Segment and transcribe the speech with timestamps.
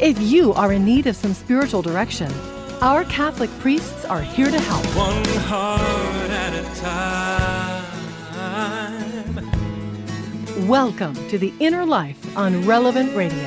[0.00, 2.32] if you are in need of some spiritual direction,
[2.80, 4.84] our Catholic priests are here to help.
[4.96, 7.84] One heart at a time.
[10.68, 13.42] Welcome to The Inner Life on Relevant Radio.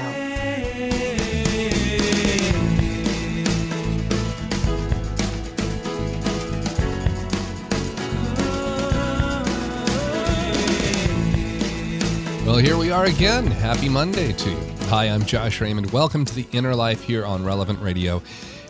[12.45, 13.47] Well, here we are again.
[13.47, 14.76] Happy Monday to you.
[14.89, 15.91] Hi, I'm Josh Raymond.
[15.91, 18.23] Welcome to the Inner Life here on Relevant Radio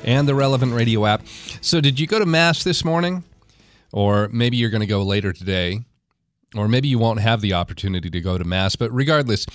[0.04, 1.22] and the Relevant Radio app.
[1.62, 3.24] So, did you go to Mass this morning?
[3.94, 5.82] Or maybe you're going to go later today.
[6.56, 8.76] Or maybe you won't have the opportunity to go to Mass.
[8.76, 9.46] But regardless,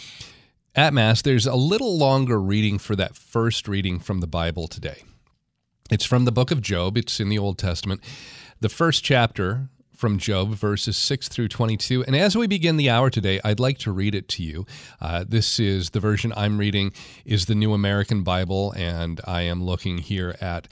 [0.77, 5.03] at Mass, there's a little longer reading for that first reading from the Bible today.
[5.91, 8.00] It's from the book of Job, it's in the Old Testament.
[8.61, 9.69] The first chapter
[10.03, 12.03] from Job, verses 6 through 22.
[12.03, 14.67] And as we begin the hour today, I'd like to read it to you.
[15.00, 16.92] Uh, this is the version I'm reading
[17.25, 20.67] is the New American Bible, and I am looking here at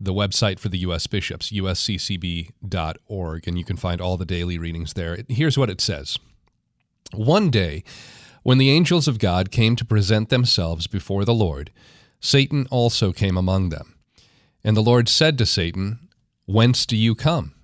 [0.00, 1.08] the website for the U.S.
[1.08, 5.18] bishops, usccb.org, and you can find all the daily readings there.
[5.28, 6.16] Here's what it says
[7.12, 7.82] One day,
[8.44, 11.72] when the angels of God came to present themselves before the Lord,
[12.20, 13.96] Satan also came among them.
[14.62, 16.08] And the Lord said to Satan,
[16.46, 17.54] Whence do you come?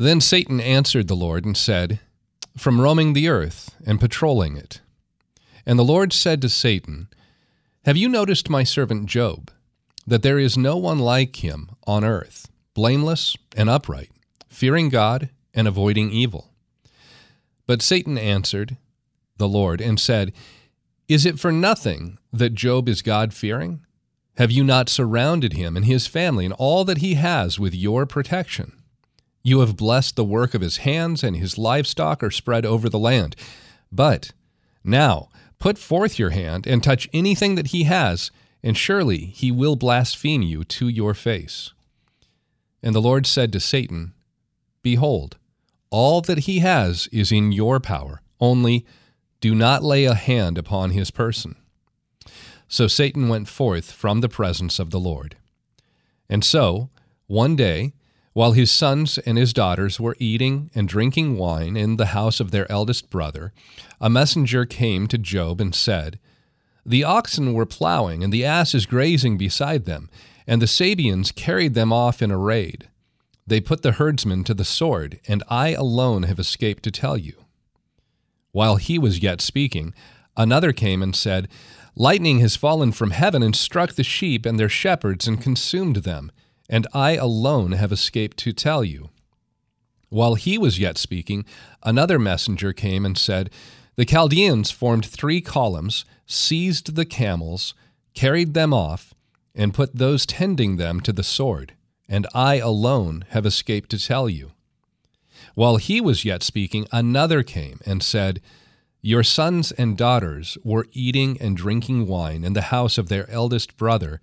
[0.00, 2.00] Then Satan answered the Lord and said,
[2.56, 4.80] From roaming the earth and patrolling it.
[5.66, 7.08] And the Lord said to Satan,
[7.84, 9.50] Have you noticed my servant Job,
[10.06, 14.08] that there is no one like him on earth, blameless and upright,
[14.48, 16.50] fearing God and avoiding evil?
[17.66, 18.78] But Satan answered
[19.36, 20.32] the Lord and said,
[21.08, 23.84] Is it for nothing that Job is God fearing?
[24.38, 28.06] Have you not surrounded him and his family and all that he has with your
[28.06, 28.79] protection?
[29.42, 32.98] You have blessed the work of his hands, and his livestock are spread over the
[32.98, 33.36] land.
[33.90, 34.32] But
[34.84, 35.28] now
[35.58, 38.30] put forth your hand and touch anything that he has,
[38.62, 41.72] and surely he will blaspheme you to your face.
[42.82, 44.12] And the Lord said to Satan,
[44.82, 45.36] Behold,
[45.90, 48.86] all that he has is in your power, only
[49.40, 51.56] do not lay a hand upon his person.
[52.68, 55.36] So Satan went forth from the presence of the Lord.
[56.28, 56.90] And so,
[57.26, 57.92] one day,
[58.32, 62.50] while his sons and his daughters were eating and drinking wine in the house of
[62.50, 63.52] their eldest brother,
[64.00, 66.18] a messenger came to Job and said,
[66.86, 70.08] The oxen were plowing, and the asses grazing beside them,
[70.46, 72.88] and the Sabeans carried them off in a raid.
[73.46, 77.34] They put the herdsmen to the sword, and I alone have escaped to tell you.
[78.52, 79.92] While he was yet speaking,
[80.36, 81.48] another came and said,
[81.96, 86.30] Lightning has fallen from heaven and struck the sheep and their shepherds and consumed them
[86.70, 89.10] and I alone have escaped to tell you.
[90.08, 91.44] While he was yet speaking,
[91.82, 93.50] another messenger came and said,
[93.96, 97.74] The Chaldeans formed three columns, seized the camels,
[98.14, 99.12] carried them off,
[99.54, 101.74] and put those tending them to the sword,
[102.08, 104.52] and I alone have escaped to tell you.
[105.54, 108.40] While he was yet speaking, another came and said,
[109.02, 113.76] Your sons and daughters were eating and drinking wine in the house of their eldest
[113.76, 114.20] brother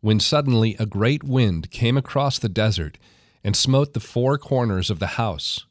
[0.00, 2.98] when suddenly a great wind came across the desert
[3.44, 5.66] and smote the four corners of the house.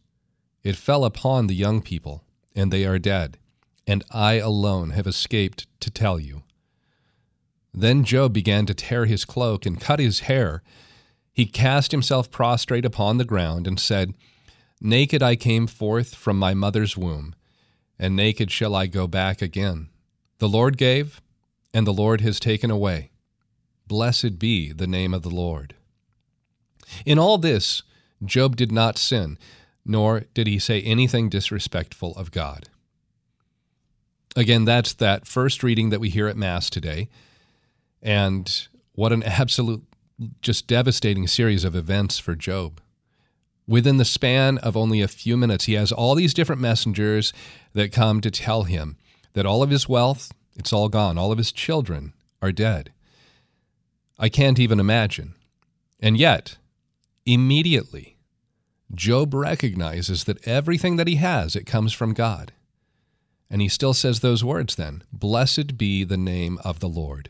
[0.63, 2.23] It fell upon the young people,
[2.55, 3.37] and they are dead,
[3.87, 6.43] and I alone have escaped to tell you.
[7.73, 10.63] Then Job began to tear his cloak and cut his hair.
[11.31, 14.13] He cast himself prostrate upon the ground and said,
[14.81, 17.35] Naked I came forth from my mother's womb,
[17.97, 19.89] and naked shall I go back again.
[20.39, 21.21] The Lord gave,
[21.73, 23.11] and the Lord has taken away.
[23.89, 25.73] Blessed be the name of the Lord.
[27.05, 27.81] In all this,
[28.23, 29.37] Job did not sin,
[29.83, 32.69] nor did he say anything disrespectful of God.
[34.35, 37.09] Again, that's that first reading that we hear at Mass today.
[38.01, 39.83] And what an absolute,
[40.43, 42.79] just devastating series of events for Job.
[43.67, 47.33] Within the span of only a few minutes, he has all these different messengers
[47.73, 48.97] that come to tell him
[49.33, 51.17] that all of his wealth, it's all gone.
[51.17, 52.91] All of his children are dead.
[54.19, 55.33] I can't even imagine.
[55.99, 56.57] And yet,
[57.25, 58.17] immediately,
[58.93, 62.53] Job recognizes that everything that he has, it comes from God.
[63.49, 67.29] And he still says those words then Blessed be the name of the Lord.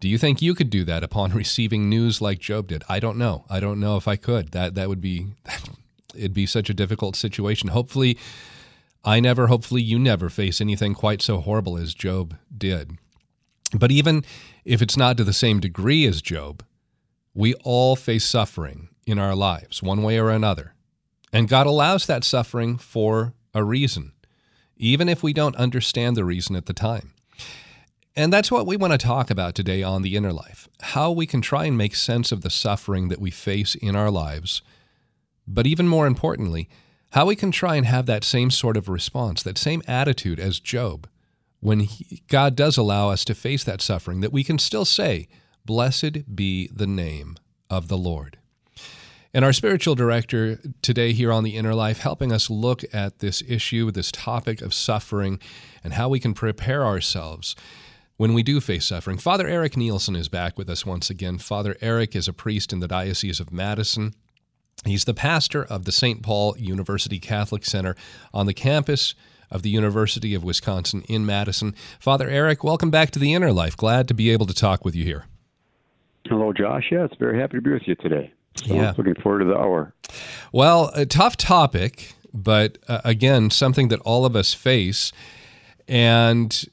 [0.00, 2.84] Do you think you could do that upon receiving news like Job did?
[2.88, 3.44] I don't know.
[3.48, 4.52] I don't know if I could.
[4.52, 5.28] That that would be
[6.14, 7.70] it'd be such a difficult situation.
[7.70, 8.18] Hopefully
[9.04, 12.98] I never, hopefully you never face anything quite so horrible as Job did.
[13.74, 14.24] But even
[14.64, 16.64] if it's not to the same degree as Job,
[17.34, 20.74] we all face suffering in our lives, one way or another.
[21.32, 24.12] And God allows that suffering for a reason,
[24.76, 27.12] even if we don't understand the reason at the time.
[28.16, 31.26] And that's what we want to talk about today on The Inner Life how we
[31.26, 34.60] can try and make sense of the suffering that we face in our lives.
[35.46, 36.68] But even more importantly,
[37.12, 40.60] how we can try and have that same sort of response, that same attitude as
[40.60, 41.08] Job,
[41.64, 45.28] when he, God does allow us to face that suffering, that we can still say,
[45.64, 47.36] Blessed be the name
[47.70, 48.36] of the Lord.
[49.32, 53.42] And our spiritual director today here on The Inner Life, helping us look at this
[53.48, 55.40] issue, this topic of suffering,
[55.82, 57.56] and how we can prepare ourselves
[58.18, 59.16] when we do face suffering.
[59.16, 61.38] Father Eric Nielsen is back with us once again.
[61.38, 64.12] Father Eric is a priest in the Diocese of Madison.
[64.84, 66.22] He's the pastor of the St.
[66.22, 67.96] Paul University Catholic Center
[68.34, 69.14] on the campus
[69.50, 71.74] of the University of Wisconsin in Madison.
[71.98, 73.76] Father Eric, welcome back to the Inner Life.
[73.76, 75.26] Glad to be able to talk with you here.
[76.26, 76.84] Hello, Josh.
[76.90, 78.32] Yeah, it's very happy to be with you today.
[78.56, 78.94] So yeah.
[78.96, 79.92] Looking forward to the hour.
[80.52, 85.12] Well, a tough topic, but uh, again, something that all of us face.
[85.88, 86.64] And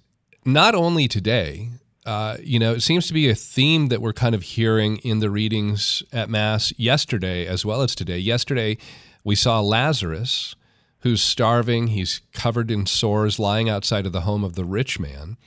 [0.46, 1.70] not only today,
[2.06, 5.20] uh, you know, it seems to be a theme that we're kind of hearing in
[5.20, 8.18] the readings at Mass yesterday as well as today.
[8.18, 8.78] Yesterday,
[9.24, 10.56] we saw Lazarus,
[11.02, 11.88] who's starving.
[11.88, 15.38] He's covered in sores, lying outside of the home of the rich man.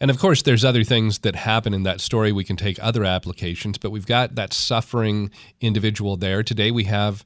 [0.00, 2.30] And of course, there's other things that happen in that story.
[2.30, 5.30] We can take other applications, but we've got that suffering
[5.60, 6.42] individual there.
[6.42, 7.24] Today, we have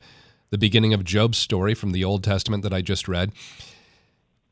[0.50, 3.32] the beginning of Job's story from the Old Testament that I just read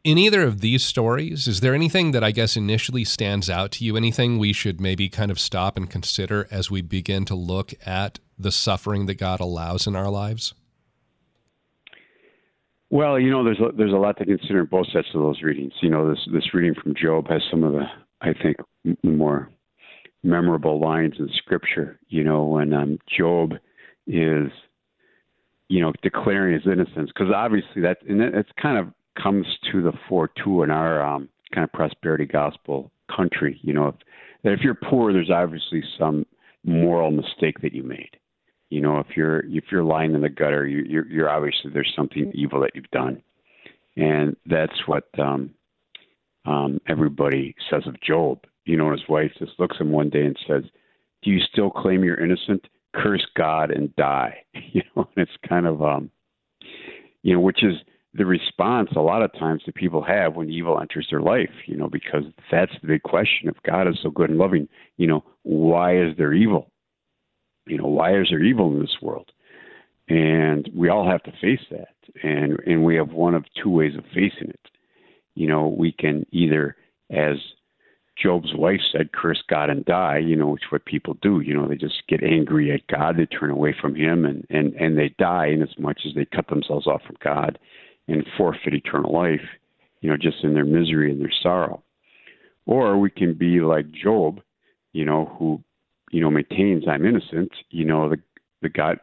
[0.03, 3.85] in either of these stories, is there anything that I guess initially stands out to
[3.85, 3.97] you?
[3.97, 8.19] Anything we should maybe kind of stop and consider as we begin to look at
[8.39, 10.55] the suffering that God allows in our lives?
[12.91, 15.43] Well, you know, there's a, there's a lot to consider in both sets of those
[15.43, 15.73] readings.
[15.81, 17.85] You know, this this reading from Job has some of the
[18.21, 18.57] I think
[19.05, 19.49] more
[20.25, 21.99] memorable lines in Scripture.
[22.09, 23.53] You know, when um, Job
[24.09, 24.51] is
[25.69, 29.93] you know declaring his innocence, because obviously that and it's kind of comes to the
[30.09, 33.61] fore too in our um, kind of prosperity gospel country.
[33.63, 33.95] You know, if,
[34.43, 36.27] if you're poor, there's obviously some
[36.65, 38.11] moral mistake that you made.
[38.71, 41.93] You know, if you're if you're lying in the gutter, you, you're, you're obviously there's
[41.97, 43.21] something evil that you've done,
[43.97, 45.51] and that's what um,
[46.47, 48.45] um, everybody says of Job.
[48.65, 50.63] You know, his wife just looks at him one day and says,
[51.23, 52.69] "Do you still claim you're innocent?
[52.95, 56.13] Curse God and die." You know, and it's kind of um,
[57.23, 57.75] you know, which is
[58.15, 61.77] the response a lot of times that people have when evil enters their life, you
[61.77, 63.49] know, because that's the big question.
[63.49, 66.70] If God is so good and loving, you know, why is there evil?
[67.67, 69.31] You know, why is there evil in this world?
[70.09, 71.95] And we all have to face that.
[72.23, 74.71] And and we have one of two ways of facing it.
[75.35, 76.77] You know, we can either
[77.11, 77.37] as
[78.21, 81.41] Job's wife said, curse God and die, you know, which what people do.
[81.41, 84.75] You know, they just get angry at God, they turn away from him and, and,
[84.75, 87.59] and they die in as much as they cut themselves off from God
[88.09, 89.47] and forfeit eternal life,
[90.01, 91.83] you know, just in their misery and their sorrow.
[92.67, 94.41] Or we can be like Job,
[94.93, 95.63] you know, who,
[96.11, 98.19] you know, maintains I'm innocent, you know, the
[98.63, 98.99] the God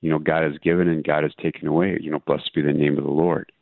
[0.00, 2.72] you know, God has given and God has taken away, you know, blessed be the
[2.72, 3.52] name of the Lord.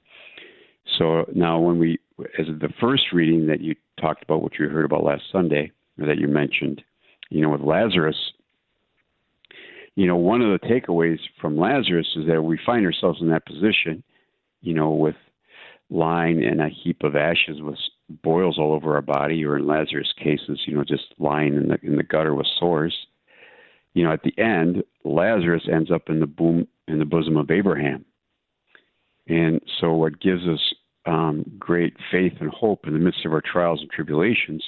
[0.99, 1.99] So now when we
[2.39, 6.07] as the first reading that you talked about, which we heard about last Sunday, or
[6.07, 6.83] that you mentioned,
[7.31, 8.17] you know, with Lazarus,
[9.95, 13.47] you know, one of the takeaways from Lazarus is that we find ourselves in that
[13.47, 14.03] position
[14.63, 15.17] you know, with
[15.91, 17.77] lying in a heap of ashes with
[18.23, 21.79] boils all over our body, or in Lazarus' cases, you know, just lying in the
[21.83, 22.95] in the gutter with sores.
[23.95, 27.51] You know, at the end, Lazarus ends up in the boom in the bosom of
[27.51, 28.05] Abraham.
[29.29, 30.61] And so, what gives us
[31.07, 34.65] um, great faith and hope in the midst of our trials and tribulations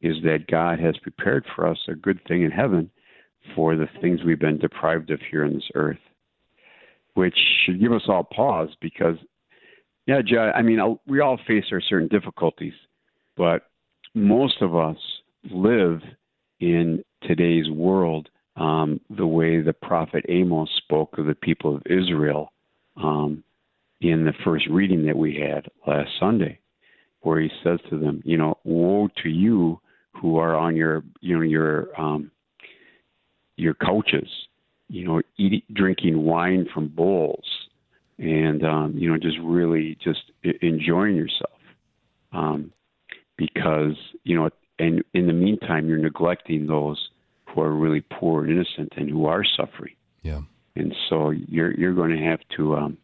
[0.00, 2.90] is that God has prepared for us a good thing in heaven
[3.56, 5.98] for the things we've been deprived of here on this earth
[7.18, 9.16] which should give us all pause because,
[10.08, 12.72] yeah, Joe, I mean, we all face our certain difficulties,
[13.36, 13.66] but
[14.14, 14.96] most of us
[15.50, 16.00] live
[16.60, 22.54] in today's world um, the way the prophet Amos spoke of the people of Israel
[22.96, 23.44] um,
[24.00, 26.58] in the first reading that we had last Sunday,
[27.20, 29.78] where he says to them, you know, woe to you
[30.14, 32.30] who are on your, you know, your um,
[33.56, 34.28] your couches
[34.88, 37.44] you know, eating, drinking wine from bowls,
[38.18, 40.20] and um, you know, just really just
[40.62, 41.58] enjoying yourself,
[42.32, 42.72] um,
[43.36, 47.10] because you know, and in the meantime, you're neglecting those
[47.46, 49.94] who are really poor and innocent and who are suffering.
[50.22, 50.42] Yeah.
[50.74, 52.98] And so you're you're going to have to, um,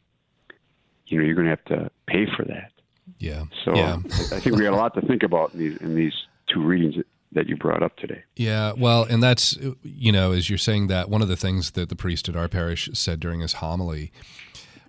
[1.06, 2.70] you know, you're going to have to pay for that.
[3.18, 3.44] Yeah.
[3.64, 3.96] So yeah.
[4.04, 6.14] I think we got a lot to think about in these in these
[6.48, 6.96] two readings
[7.32, 8.22] that you brought up today.
[8.36, 11.88] Yeah, well, and that's you know, as you're saying that, one of the things that
[11.88, 14.12] the priest at our parish said during his homily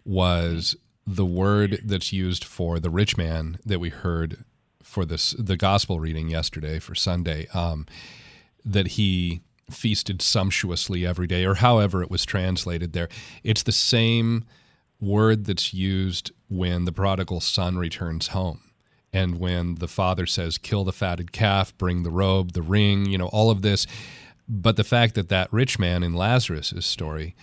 [0.05, 4.43] was the word that's used for the rich man that we heard
[4.81, 7.85] for this the gospel reading yesterday for Sunday, um,
[8.63, 13.09] that he feasted sumptuously every day, or however it was translated there.
[13.43, 14.45] It's the same
[14.99, 18.61] word that's used when the prodigal son returns home.
[19.11, 23.17] And when the father says, kill the fatted calf, bring the robe, the ring, you
[23.17, 23.87] know, all of this.
[24.47, 27.35] But the fact that that rich man in Lazarus's story,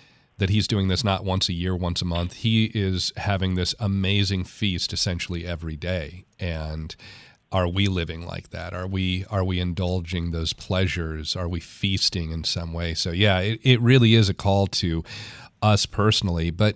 [0.43, 3.77] that he's doing this not once a year, once a month, he is having this
[3.79, 6.25] amazing feast essentially every day.
[6.41, 6.97] And
[7.53, 8.75] are we living like that?
[8.75, 11.37] Are we are we indulging those pleasures?
[11.37, 12.93] Are we feasting in some way?
[12.93, 15.05] So yeah, it, it really is a call to
[15.63, 16.51] us personally.
[16.51, 16.75] But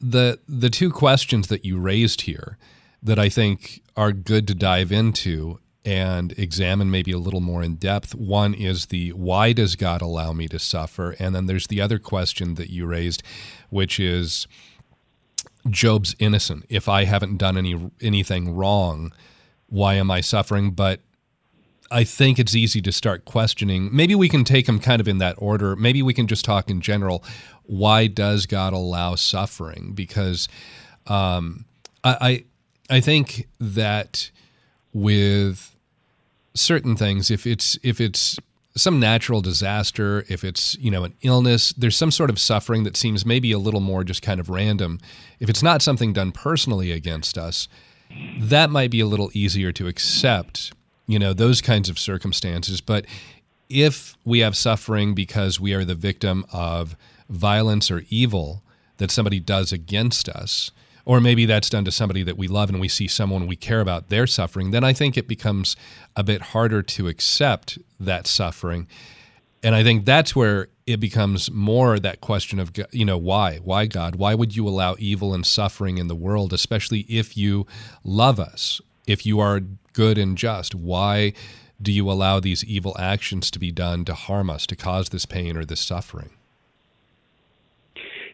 [0.00, 2.58] the the two questions that you raised here
[3.04, 7.76] that I think are good to dive into and examine maybe a little more in
[7.76, 8.14] depth.
[8.14, 11.16] One is the why does God allow me to suffer?
[11.18, 13.22] And then there's the other question that you raised,
[13.70, 14.46] which is
[15.68, 16.66] Job's innocent.
[16.68, 19.12] If I haven't done any anything wrong,
[19.68, 20.72] why am I suffering?
[20.72, 21.00] But
[21.90, 23.88] I think it's easy to start questioning.
[23.92, 25.74] Maybe we can take them kind of in that order.
[25.74, 27.24] Maybe we can just talk in general.
[27.64, 29.92] Why does God allow suffering?
[29.94, 30.48] Because
[31.06, 31.64] um,
[32.04, 32.44] I,
[32.90, 34.30] I I think that
[34.92, 35.74] with
[36.54, 38.38] certain things, if it's if it's
[38.76, 42.96] some natural disaster, if it's you know an illness, there's some sort of suffering that
[42.96, 45.00] seems maybe a little more just kind of random.
[45.38, 47.68] If it's not something done personally against us,
[48.38, 50.72] that might be a little easier to accept.
[51.06, 53.04] You know those kinds of circumstances, but
[53.68, 56.96] if we have suffering because we are the victim of
[57.28, 58.62] violence or evil
[58.98, 60.70] that somebody does against us,
[61.04, 63.80] or maybe that's done to somebody that we love and we see someone we care
[63.80, 65.76] about their suffering, then I think it becomes
[66.16, 68.86] a bit harder to accept that suffering.
[69.62, 73.58] And I think that's where it becomes more that question of, you know, why?
[73.58, 74.16] Why, God?
[74.16, 77.66] Why would you allow evil and suffering in the world, especially if you
[78.02, 79.60] love us, if you are
[79.92, 80.74] good and just?
[80.74, 81.32] Why
[81.80, 85.26] do you allow these evil actions to be done to harm us, to cause this
[85.26, 86.30] pain or this suffering?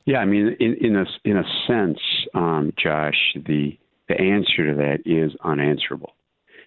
[0.05, 1.99] Yeah, I mean, in, in a in a sense,
[2.37, 3.79] um, Josh, the
[4.09, 6.13] the answer to that is unanswerable,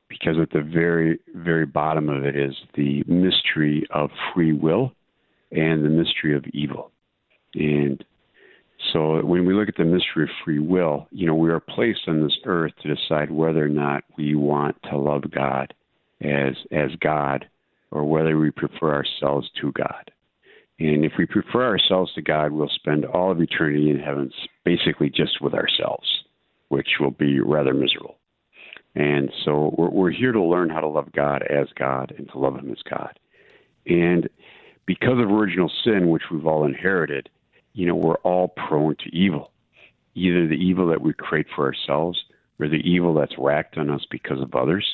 [0.09, 4.91] because at the very very bottom of it is the mystery of free will
[5.51, 6.91] and the mystery of evil,
[7.55, 8.03] and
[8.93, 12.01] so when we look at the mystery of free will, you know, we are placed
[12.07, 15.73] on this earth to decide whether or not we want to love God
[16.21, 17.47] as as God,
[17.91, 20.11] or whether we prefer ourselves to God.
[20.79, 24.31] And if we prefer ourselves to God, we'll spend all of eternity in heaven
[24.63, 26.07] basically just with ourselves,
[26.69, 28.17] which will be rather miserable.
[28.95, 32.39] And so we're, we're here to learn how to love God as God and to
[32.39, 33.19] love Him as God.
[33.85, 34.29] And
[34.85, 37.29] because of original sin, which we've all inherited,
[37.73, 39.51] you know, we're all prone to evil.
[40.15, 42.23] Either the evil that we create for ourselves
[42.59, 44.85] or the evil that's racked on us because of others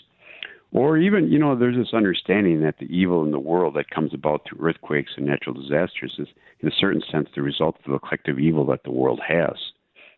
[0.76, 4.14] or even, you know, there's this understanding that the evil in the world that comes
[4.14, 6.28] about through earthquakes and natural disasters is,
[6.60, 9.56] in a certain sense, the result of the collective evil that the world has.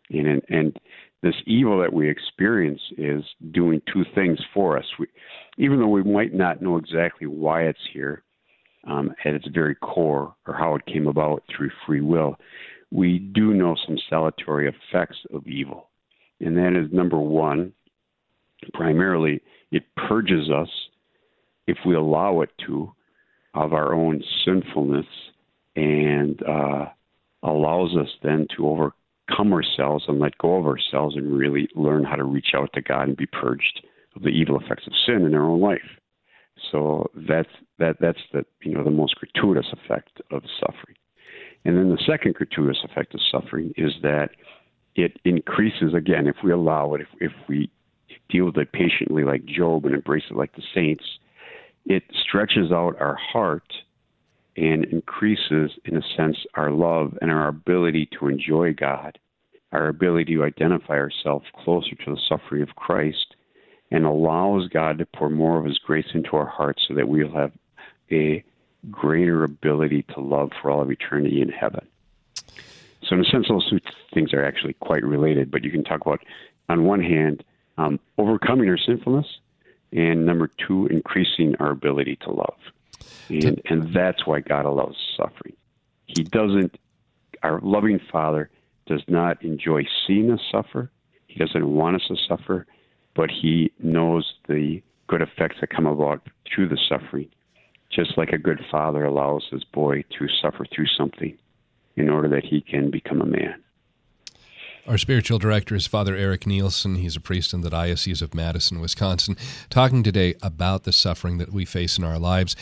[0.10, 0.76] And, and
[1.22, 4.86] this evil that we experience is doing two things for us.
[4.98, 5.06] We,
[5.60, 8.24] even though we might not know exactly why it's here
[8.88, 12.36] um, at its very core or how it came about through free will,
[12.90, 15.90] we do know some salutary effects of evil.
[16.40, 17.74] And that is number one,
[18.74, 20.70] primarily it purges us,
[21.68, 22.92] if we allow it to,
[23.54, 25.06] of our own sinfulness
[25.76, 26.86] and uh,
[27.44, 32.16] allows us then to overcome ourselves and let go of ourselves and really learn how
[32.16, 33.86] to reach out to God and be purged
[34.16, 35.80] of the evil effects of sin in our own life.
[36.72, 40.96] So that's that that's the you know the most gratuitous effect of suffering.
[41.66, 44.30] And then the second gratuitous effect of suffering is that
[44.96, 47.70] it increases again if we allow it, if, if we
[48.30, 51.06] deal with it patiently like Job and embrace it like the saints,
[51.86, 53.74] it stretches out our heart
[54.58, 59.18] and increases, in a sense, our love and our ability to enjoy God,
[59.72, 63.36] our ability to identify ourselves closer to the suffering of Christ,
[63.92, 67.32] and allows God to pour more of His grace into our hearts so that we'll
[67.32, 67.52] have
[68.12, 68.44] a
[68.90, 71.88] greater ability to love for all of eternity in heaven.
[73.04, 73.80] So, in a sense, those two
[74.14, 76.22] things are actually quite related, but you can talk about,
[76.68, 77.44] on one hand,
[77.78, 79.28] um, overcoming our sinfulness
[79.92, 82.58] and number two, increasing our ability to love.
[83.30, 85.56] And, and that's why God allows suffering.
[86.06, 86.78] He doesn't,
[87.44, 88.50] our loving Father
[88.86, 90.90] does not enjoy seeing us suffer.
[91.28, 92.66] He doesn't want us to suffer,
[93.16, 96.22] but He knows the good effects that come about
[96.54, 97.30] through the suffering,
[97.90, 101.38] just like a good father allows his boy to suffer through something
[101.96, 103.64] in order that he can become a man.
[104.88, 106.96] Our spiritual director is Father Eric Nielsen.
[106.96, 109.36] He's a priest in the Diocese of Madison, Wisconsin,
[109.70, 112.56] talking today about the suffering that we face in our lives.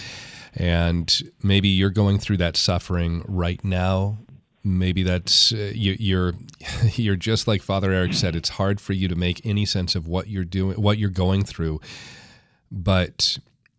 [0.55, 4.17] And maybe you're going through that suffering right now.
[4.63, 6.33] Maybe that's uh, you, you're
[6.95, 8.35] you're just like Father Eric said.
[8.35, 11.43] It's hard for you to make any sense of what you're doing, what you're going
[11.43, 11.79] through.
[12.71, 13.37] But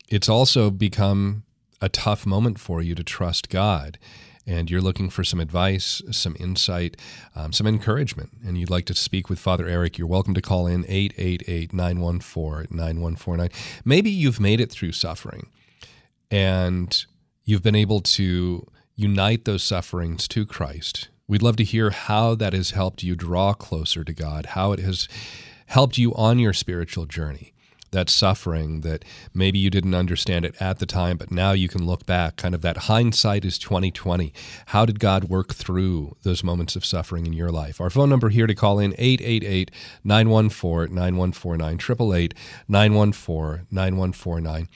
[0.09, 1.43] it's also become
[1.81, 3.99] a tough moment for you to trust God
[4.47, 6.97] and you're looking for some advice, some insight,
[7.35, 10.67] um, some encouragement, and you'd like to speak with Father Eric, you're welcome to call
[10.67, 13.51] in 888 914 9149.
[13.85, 15.49] Maybe you've made it through suffering
[16.31, 17.05] and
[17.45, 21.09] you've been able to unite those sufferings to Christ.
[21.29, 24.79] We'd love to hear how that has helped you draw closer to God, how it
[24.79, 25.09] has
[25.67, 27.53] helped you on your spiritual journey
[27.97, 31.87] that suffering that maybe you didn't understand it at the time, but now you can
[31.87, 34.35] look back, kind of that hindsight is 2020.
[34.67, 37.81] How did God work through those moments of suffering in your life?
[37.81, 39.71] Our phone number here to call in 888
[40.05, 42.35] 914 9149 888
[42.69, 44.69] 914 9149.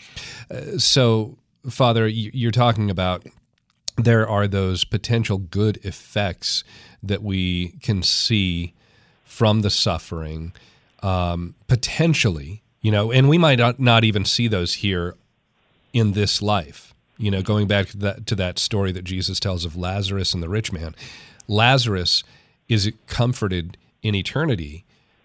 [0.50, 1.36] Uh, so,
[1.68, 3.26] Father, you're talking about
[3.98, 6.64] there are those potential good effects
[7.02, 8.72] that we can see
[9.24, 10.54] from the suffering
[11.02, 15.14] um, potentially you know, and we might not even see those here
[15.92, 16.94] in this life.
[17.18, 20.42] You know, going back to that to that story that Jesus tells of Lazarus and
[20.42, 20.94] the rich man,
[21.46, 22.24] Lazarus
[22.68, 24.84] is comforted in eternity,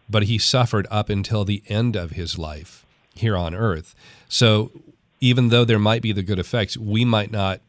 [0.10, 3.96] but he suffered up until the end of his life here on earth.
[4.28, 4.72] So
[5.22, 7.62] even though there might be the good effects, we might not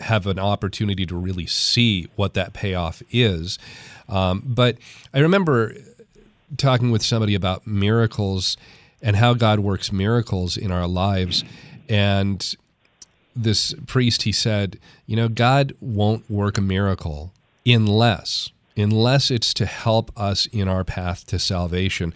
[0.00, 3.58] have an opportunity to really see what that payoff is.
[4.08, 4.78] Um, but
[5.12, 5.74] I remember
[6.56, 8.56] talking with somebody about miracles
[9.02, 11.44] and how God works miracles in our lives.
[11.88, 12.56] And
[13.34, 17.32] this priest, he said, you know, God won't work a miracle
[17.64, 22.12] unless, unless it's to help us in our path to salvation.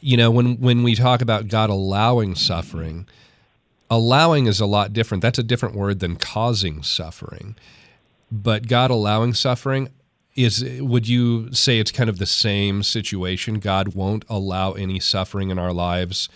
[0.00, 3.06] You know, when, when we talk about God allowing suffering,
[3.90, 5.22] allowing is a lot different.
[5.22, 7.56] That's a different word than causing suffering.
[8.30, 9.88] But God allowing suffering,
[10.38, 13.58] is would you say it's kind of the same situation?
[13.58, 16.28] God won't allow any suffering in our lives?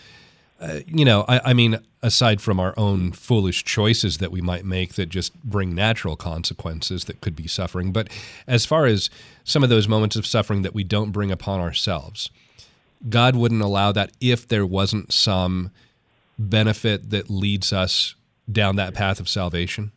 [0.59, 4.63] Uh, you know I, I, mean aside from our own foolish choices that we might
[4.63, 8.07] make that just bring natural consequences that could be suffering but
[8.47, 9.09] as far as
[9.43, 12.29] some of those moments of suffering that we don't bring upon ourselves
[13.09, 15.69] god wouldn't allow that if there wasn't some
[16.39, 18.15] benefit that leads us
[18.49, 19.91] down that path of salvation?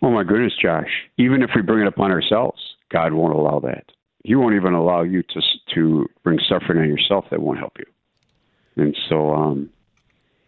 [0.00, 0.90] Oh my goodness josh.
[1.18, 3.84] Even if we bring it upon ourselves God won't allow that.
[4.24, 5.40] He won't even allow you to
[5.74, 8.82] to bring suffering on yourself that won't help you.
[8.82, 9.70] And so um,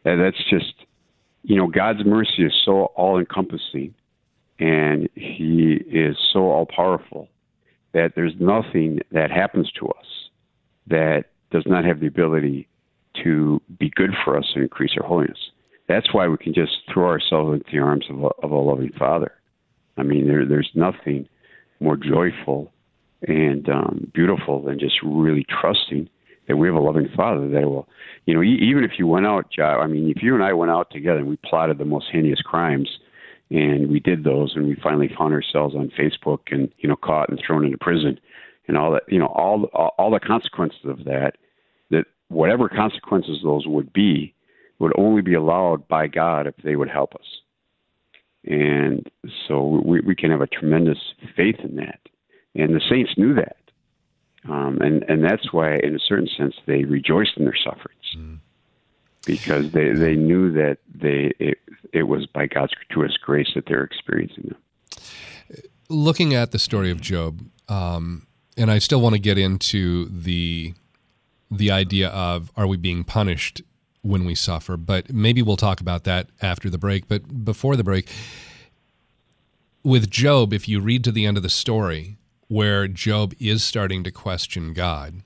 [0.04, 0.74] and that's just,
[1.42, 3.94] you know, God's mercy is so all encompassing,
[4.59, 7.28] and He is so all powerful
[7.92, 10.07] that there's nothing that happens to us
[10.87, 12.68] that does not have the ability
[13.22, 15.38] to be good for us and increase our holiness.
[15.88, 18.92] That's why we can just throw ourselves into the arms of a, of a loving
[18.98, 19.33] Father.
[19.96, 21.28] I mean, there, there's nothing
[21.80, 22.72] more joyful
[23.26, 26.08] and um, beautiful than just really trusting
[26.46, 27.88] that we have a loving Father that will,
[28.26, 30.90] you know, even if you went out, I mean, if you and I went out
[30.90, 32.88] together and we plotted the most heinous crimes,
[33.50, 37.28] and we did those, and we finally found ourselves on Facebook and you know caught
[37.28, 38.18] and thrown into prison,
[38.68, 39.64] and all that, you know, all
[39.98, 41.37] all the consequences of that,
[41.90, 44.34] that whatever consequences those would be,
[44.78, 47.26] would only be allowed by God if they would help us.
[48.46, 49.11] And
[49.48, 50.98] so we, we can have a tremendous
[51.37, 52.00] faith in that.
[52.54, 53.57] And the saints knew that.
[54.48, 58.16] Um, and, and that's why, in a certain sense, they rejoiced in their sufferings.
[58.16, 58.38] Mm.
[59.26, 61.59] Because they, they knew that they it,
[61.94, 64.59] it was by God's gratuitous grace that they're experiencing them.
[65.88, 68.26] Looking at the story of Job, um,
[68.59, 70.74] and I still want to get into the
[71.50, 73.62] the idea of are we being punished
[74.04, 74.76] when we suffer.
[74.76, 77.08] But maybe we'll talk about that after the break.
[77.08, 78.08] But before the break,
[79.82, 82.16] with Job, if you read to the end of the story
[82.48, 85.22] where Job is starting to question God,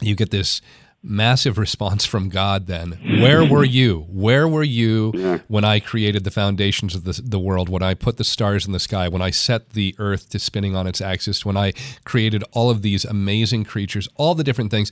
[0.00, 0.60] you get this
[1.02, 2.98] massive response from God then.
[3.22, 4.06] Where were you?
[4.10, 8.16] Where were you when I created the foundations of the, the world, when I put
[8.18, 11.44] the stars in the sky, when I set the earth to spinning on its axis,
[11.44, 11.72] when I
[12.04, 14.90] created all of these amazing creatures, all the different things?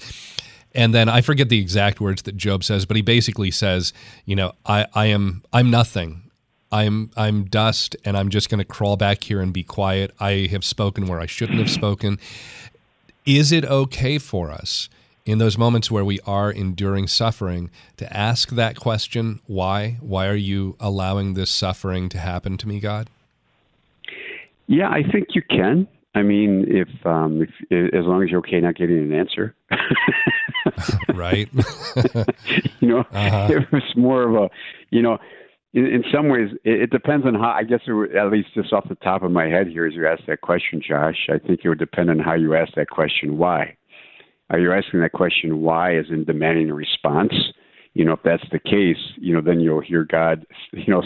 [0.75, 3.93] And then I forget the exact words that Job says, but he basically says,
[4.25, 6.23] you know, I, I am I'm nothing.
[6.71, 10.15] I'm I'm dust and I'm just going to crawl back here and be quiet.
[10.21, 12.19] I have spoken where I shouldn't have spoken.
[13.25, 14.89] Is it okay for us
[15.29, 19.99] in those moments where we are enduring suffering to ask that question, why?
[20.01, 23.11] Why are you allowing this suffering to happen to me, God?
[24.67, 25.87] Yeah, I think you can.
[26.15, 29.55] I mean, if, um, if as long as you're okay not getting an answer,
[31.15, 31.49] right?
[32.81, 33.49] you know, uh-huh.
[33.51, 34.51] it was more of a,
[34.91, 35.19] you know,
[35.75, 37.51] in, in some ways, it, it depends on how.
[37.51, 39.95] I guess it would, at least just off the top of my head here, as
[39.95, 42.91] you asked that question, Josh, I think it would depend on how you ask that
[42.91, 43.39] question.
[43.39, 43.77] Why?
[44.51, 47.35] Are you asking that question why, as in demanding a response?
[47.93, 51.03] You know, if that's the case, you know, then you'll hear God, you know,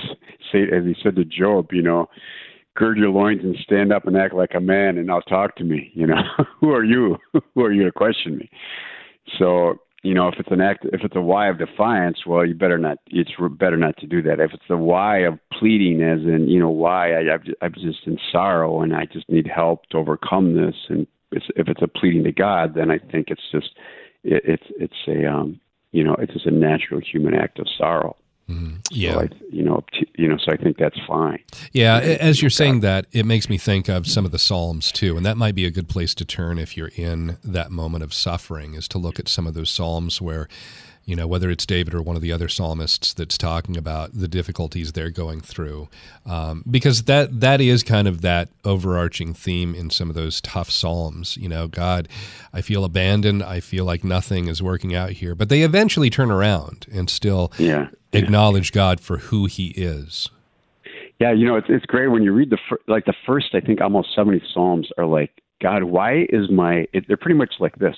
[0.53, 2.09] say as He said to Job, you know,
[2.77, 5.65] gird your loins and stand up and act like a man, and now talk to
[5.65, 5.91] me.
[5.95, 6.23] You know,
[6.61, 7.19] who are you?
[7.55, 8.51] who are you to question me?
[9.39, 12.55] So you know, if it's an act, if it's a why of defiance, well, you
[12.55, 12.99] better not.
[13.07, 14.41] It's better not to do that.
[14.41, 18.19] If it's a why of pleading, as in, you know, why I, I'm just in
[18.33, 22.25] sorrow and I just need help to overcome this, and it's, if it's a pleading
[22.25, 23.71] to God, then I think it's just,
[24.25, 25.61] it, it's it's a, um,
[25.93, 28.17] you know, it's just a natural human act of sorrow.
[28.53, 28.77] Mm-hmm.
[28.91, 29.85] Yeah, so I, you know,
[30.17, 31.39] you know, so I think that's fine.
[31.73, 35.17] Yeah, as you're saying that, it makes me think of some of the Psalms too,
[35.17, 38.13] and that might be a good place to turn if you're in that moment of
[38.13, 40.49] suffering, is to look at some of those Psalms where
[41.05, 44.29] you know, whether it's David or one of the other psalmists that's talking about the
[44.29, 45.89] difficulties they're going through,
[46.25, 50.71] um, because that that is kind of that overarching theme in some of those tough
[50.71, 51.37] psalms.
[51.37, 52.09] You know, God,
[52.53, 53.43] I feel abandoned.
[53.43, 57.53] I feel like nothing is working out here, but they eventually turn around and still
[57.59, 58.73] yeah, acknowledge.
[58.73, 60.31] God for who He is.
[61.19, 63.55] Yeah, you know, it's it's great when you read the fir- like the first.
[63.55, 66.87] I think almost seventy psalms are like, God, why is my?
[66.93, 67.97] It, they're pretty much like this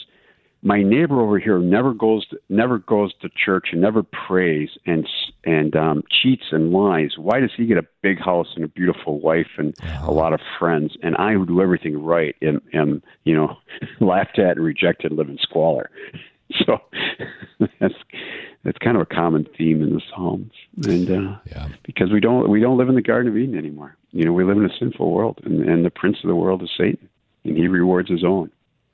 [0.65, 5.07] my neighbor over here never goes to, never goes to church and never prays and
[5.45, 7.19] and um, cheats and lies.
[7.19, 10.41] Why does he get a big house and a beautiful wife and a lot of
[10.59, 13.59] friends, and I who do everything right am, am you know
[14.01, 15.91] laughed at and rejected, live in squalor?
[16.67, 16.79] So
[17.81, 17.95] that's
[18.65, 20.53] that's kind of a common theme in the Psalms,
[20.87, 21.69] and uh, yeah.
[21.85, 23.97] because we don't we don't live in the Garden of Eden anymore.
[24.13, 26.63] You know, we live in a sinful world, and, and the prince of the world
[26.63, 27.09] is Satan,
[27.45, 28.53] and he rewards his own.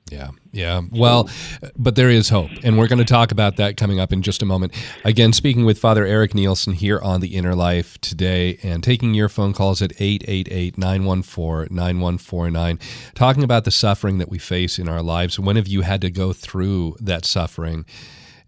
[0.09, 0.81] Yeah, yeah.
[0.91, 1.29] Well,
[1.77, 4.41] but there is hope, and we're going to talk about that coming up in just
[4.41, 4.73] a moment.
[5.05, 9.29] Again, speaking with Father Eric Nielsen here on The Inner Life today, and taking your
[9.29, 12.79] phone calls at 888 914 9149,
[13.15, 15.39] talking about the suffering that we face in our lives.
[15.39, 17.85] When have you had to go through that suffering?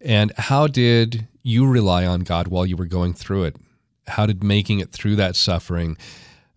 [0.01, 3.55] And how did you rely on God while you were going through it?
[4.07, 5.97] How did making it through that suffering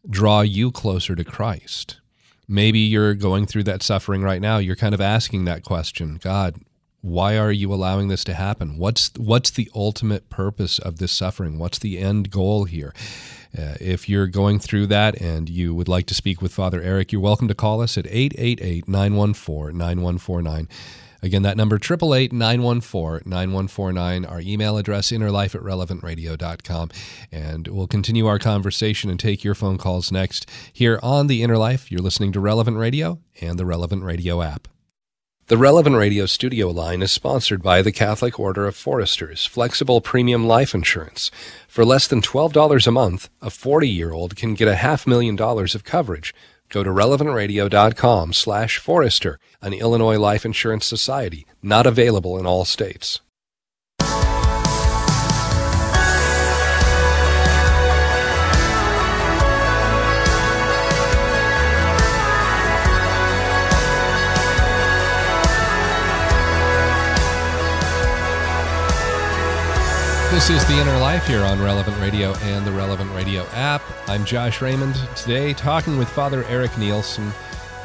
[0.08, 2.00] draw you closer to Christ?
[2.48, 4.58] Maybe you're going through that suffering right now.
[4.58, 6.56] You're kind of asking that question god
[7.02, 8.78] why are you allowing this to happen?
[8.78, 11.56] What's what's the ultimate purpose of this suffering?
[11.56, 12.92] What's the end goal here?
[13.56, 17.10] Uh, if you're going through that and you would like to speak with father eric
[17.10, 20.68] you're welcome to call us at 888-914-9149
[21.22, 24.30] Again, that number, 888-914-9149.
[24.30, 26.90] Our email address, innerlife at relevantradio.com.
[27.32, 31.58] And we'll continue our conversation and take your phone calls next here on The Inner
[31.58, 31.90] Life.
[31.90, 34.68] You're listening to Relevant Radio and the Relevant Radio app.
[35.48, 40.44] The Relevant Radio studio line is sponsored by the Catholic Order of Foresters Flexible Premium
[40.44, 41.30] Life Insurance.
[41.68, 45.84] For less than $12 a month, a 40-year-old can get a half million dollars of
[45.84, 46.34] coverage
[46.68, 53.20] Go to relevantradio.com slash Forester, an Illinois Life Insurance Society, not available in all states.
[70.30, 73.80] This is The Inner Life here on Relevant Radio and the Relevant Radio app.
[74.08, 74.96] I'm Josh Raymond.
[75.14, 77.32] Today, talking with Father Eric Nielsen.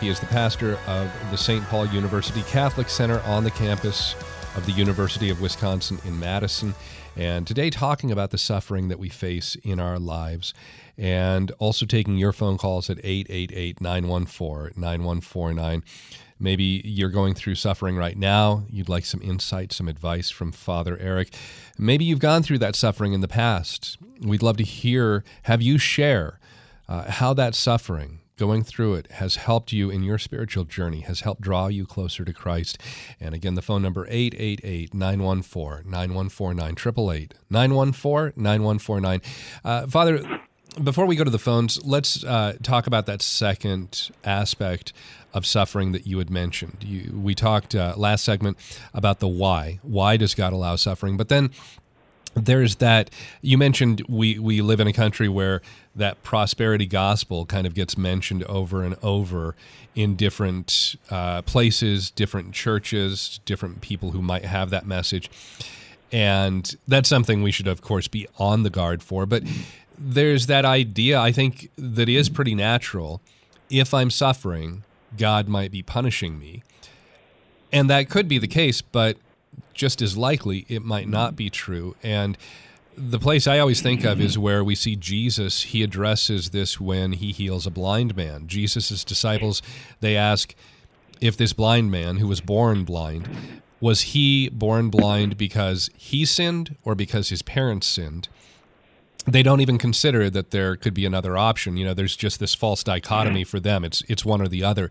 [0.01, 1.63] He is the pastor of the St.
[1.65, 4.15] Paul University Catholic Center on the campus
[4.55, 6.75] of the University of Wisconsin in Madison.
[7.15, 10.53] And today, talking about the suffering that we face in our lives
[10.97, 15.83] and also taking your phone calls at 888 914 9149.
[16.39, 18.63] Maybe you're going through suffering right now.
[18.69, 21.35] You'd like some insight, some advice from Father Eric.
[21.77, 23.97] Maybe you've gone through that suffering in the past.
[24.21, 26.39] We'd love to hear, have you share
[26.89, 31.19] uh, how that suffering, going through it, has helped you in your spiritual journey, has
[31.19, 32.79] helped draw you closer to Christ.
[33.19, 39.21] And again, the phone number 888 914 9149 888 914 9149.
[39.63, 40.39] Uh, Father,
[40.83, 44.91] before we go to the phones, let's uh, talk about that second aspect
[45.35, 46.77] of suffering that you had mentioned.
[46.81, 48.57] You, we talked uh, last segment
[48.91, 49.79] about the why.
[49.83, 51.15] Why does God allow suffering?
[51.15, 51.51] But then
[52.33, 53.09] there's that
[53.41, 55.61] you mentioned we we live in a country where
[55.95, 59.55] that prosperity gospel kind of gets mentioned over and over
[59.95, 65.29] in different uh, places different churches different people who might have that message.
[66.13, 69.25] And that's something we should of course be on the guard for.
[69.25, 69.43] But
[69.97, 73.21] there's that idea i think that is pretty natural.
[73.69, 74.83] If i'm suffering
[75.17, 76.63] god might be punishing me.
[77.73, 79.17] And that could be the case but
[79.73, 81.95] just as likely it might not be true.
[82.03, 82.37] And
[82.97, 85.63] the place I always think of is where we see Jesus.
[85.63, 88.47] He addresses this when he heals a blind man.
[88.47, 89.61] Jesus' disciples,
[90.01, 90.53] they ask
[91.19, 93.29] if this blind man who was born blind,
[93.79, 98.27] was he born blind because he sinned or because his parents sinned?
[99.25, 101.77] They don't even consider that there could be another option.
[101.77, 103.83] You know, there's just this false dichotomy for them.
[103.83, 104.89] It's it's one or the other.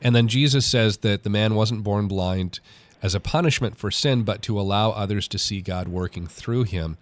[0.00, 2.60] And then Jesus says that the man wasn't born blind
[3.04, 6.96] as a punishment for sin, but to allow others to see God working through him.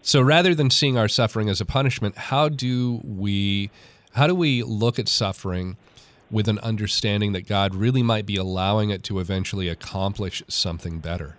[0.00, 3.70] So rather than seeing our suffering as a punishment, how do we
[4.12, 5.76] how do we look at suffering
[6.30, 11.36] with an understanding that God really might be allowing it to eventually accomplish something better?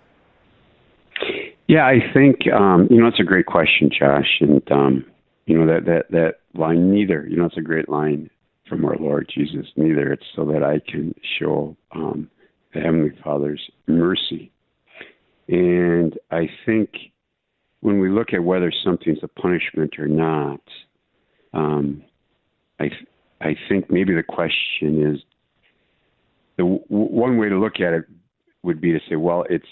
[1.66, 5.04] Yeah, I think um, you know it's a great question, Josh, and um,
[5.46, 6.92] you know that that that line.
[6.92, 8.28] Neither, you know, it's a great line
[8.68, 9.66] from our Lord Jesus.
[9.74, 12.28] Neither it's so that I can show um,
[12.74, 14.52] the Heavenly Father's mercy.
[15.48, 16.90] And I think
[17.80, 20.60] when we look at whether something's a punishment or not,
[21.52, 22.02] um,
[22.78, 22.90] I
[23.40, 25.20] I think maybe the question is
[26.56, 28.04] the w- one way to look at it
[28.62, 29.66] would be to say, well, it's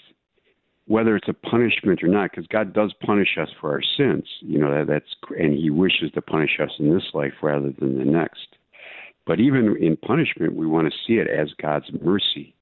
[0.87, 4.25] whether it's a punishment or not, because God does punish us for our sins.
[4.41, 7.99] You know that, that's and He wishes to punish us in this life rather than
[7.99, 8.57] the next.
[9.27, 12.55] But even in punishment, we want to see it as God's mercy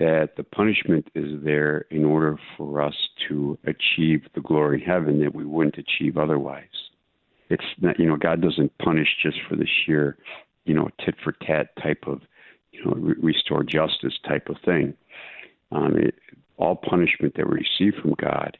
[0.00, 2.94] that the punishment is there in order for us
[3.28, 6.64] to achieve the glory in heaven that we wouldn't achieve otherwise.
[7.50, 10.16] It's not, you know, God doesn't punish just for the sheer,
[10.64, 12.22] you know, tit for tat type of,
[12.72, 14.94] you know, re- restore justice type of thing.
[15.70, 16.14] Um, it,
[16.56, 18.56] all punishment that we receive from God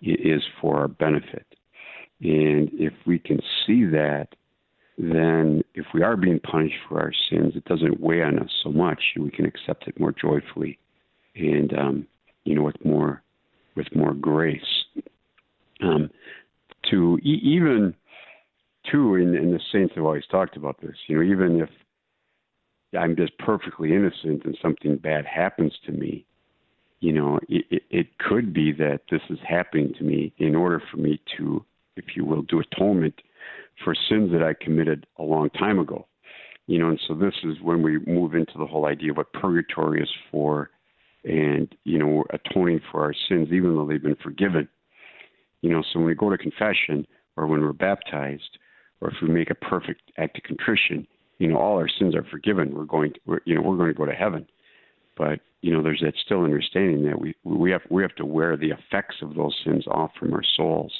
[0.00, 1.46] is for our benefit.
[2.20, 4.28] And if we can see that,
[4.98, 8.70] then if we are being punished for our sins, it doesn't weigh on us so
[8.70, 9.00] much.
[9.16, 10.78] We can accept it more joyfully,
[11.36, 12.06] and um,
[12.44, 13.22] you know, with more
[13.76, 14.60] with more grace.
[15.80, 16.10] Um,
[16.90, 17.94] to e- even
[18.90, 20.96] too, in, in the saints have always talked about this.
[21.06, 21.70] You know, even if
[22.98, 26.24] I'm just perfectly innocent and something bad happens to me,
[27.00, 30.82] you know, it, it, it could be that this is happening to me in order
[30.90, 31.64] for me to,
[31.96, 33.14] if you will, do atonement
[33.84, 36.06] for sins that I committed a long time ago.
[36.66, 39.32] You know, and so this is when we move into the whole idea of what
[39.32, 40.70] purgatory is for
[41.24, 44.68] and, you know, atoning for our sins, even though they've been forgiven.
[45.62, 47.06] You know, so when we go to confession
[47.36, 48.58] or when we're baptized
[49.00, 51.06] or if we make a perfect act of contrition,
[51.38, 52.74] you know, all our sins are forgiven.
[52.74, 54.46] We're going to, we're, you know, we're going to go to heaven.
[55.16, 58.56] But, you know, there's that still understanding that we, we have, we have to wear
[58.56, 60.92] the effects of those sins off from our souls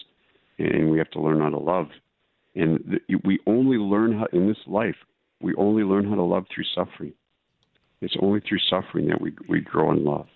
[0.59, 1.89] and we have to learn how to love
[2.55, 4.97] and we only learn how, in this life,
[5.41, 7.13] we only learn how to love through suffering.
[8.01, 10.27] It's only through suffering that we, we grow in love.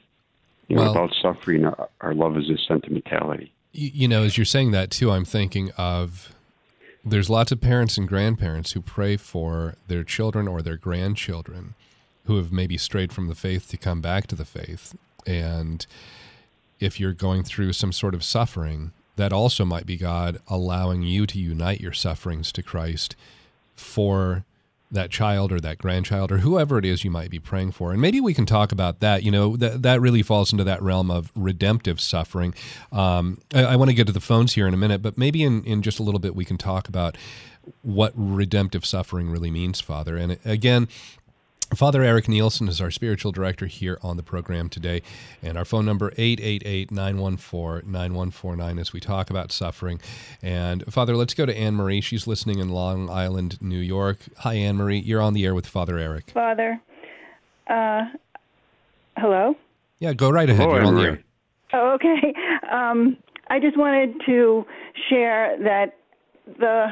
[0.68, 3.52] You know, well, without suffering, our, our love is a sentimentality.
[3.72, 6.34] You, you know, as you're saying that too, I'm thinking of
[7.04, 11.74] there's lots of parents and grandparents who pray for their children or their grandchildren
[12.26, 14.94] who have maybe strayed from the faith to come back to the faith.
[15.26, 15.84] And
[16.78, 21.26] if you're going through some sort of suffering, that also might be God allowing you
[21.26, 23.14] to unite your sufferings to Christ
[23.74, 24.44] for
[24.92, 27.92] that child or that grandchild or whoever it is you might be praying for.
[27.92, 29.22] And maybe we can talk about that.
[29.22, 32.54] You know, that, that really falls into that realm of redemptive suffering.
[32.92, 35.42] Um, I, I want to get to the phones here in a minute, but maybe
[35.42, 37.16] in, in just a little bit we can talk about
[37.80, 40.16] what redemptive suffering really means, Father.
[40.16, 40.88] And again,
[41.74, 45.00] Father Eric Nielsen is our spiritual director here on the program today,
[45.42, 49.98] and our phone number 888-914-9149 as we talk about suffering.
[50.42, 52.02] And Father, let's go to Ann Marie.
[52.02, 54.18] She's listening in Long Island, New York.
[54.38, 54.98] Hi, Ann Marie.
[54.98, 56.30] You're on the air with Father Eric.
[56.32, 56.78] Father,
[57.68, 58.02] uh,
[59.16, 59.56] hello.
[59.98, 60.68] Yeah, go right ahead.
[60.68, 61.22] You're on the air.
[61.72, 62.34] Oh, okay.
[62.70, 63.16] Um,
[63.48, 64.66] I just wanted to
[65.08, 65.96] share that
[66.58, 66.86] the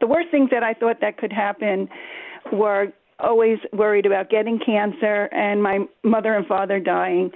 [0.00, 1.88] the worst things that I thought that could happen
[2.52, 7.30] were always worried about getting cancer and my mother and father dying.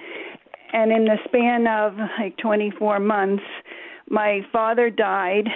[0.72, 3.44] And in the span of like 24 months,
[4.08, 5.48] my father died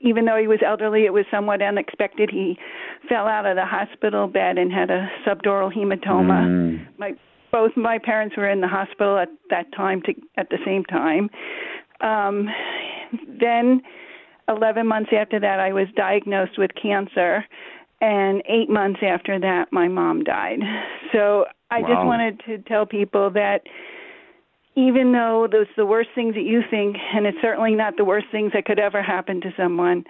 [0.00, 2.30] even though he was elderly, it was somewhat unexpected.
[2.32, 2.58] He
[3.08, 6.46] fell out of the hospital bed and had a subdural hematoma.
[6.46, 6.86] Mm.
[6.98, 7.12] My
[7.52, 11.28] both my parents were in the hospital at that time to, at the same time.
[12.00, 12.48] Um,
[13.40, 13.82] then,
[14.48, 17.44] 11 months after that, I was diagnosed with cancer,
[18.00, 20.60] and eight months after that, my mom died.
[21.12, 23.62] So I just wanted to tell people that
[24.76, 28.26] even though those the worst things that you think, and it's certainly not the worst
[28.30, 30.04] things that could ever happen to someone,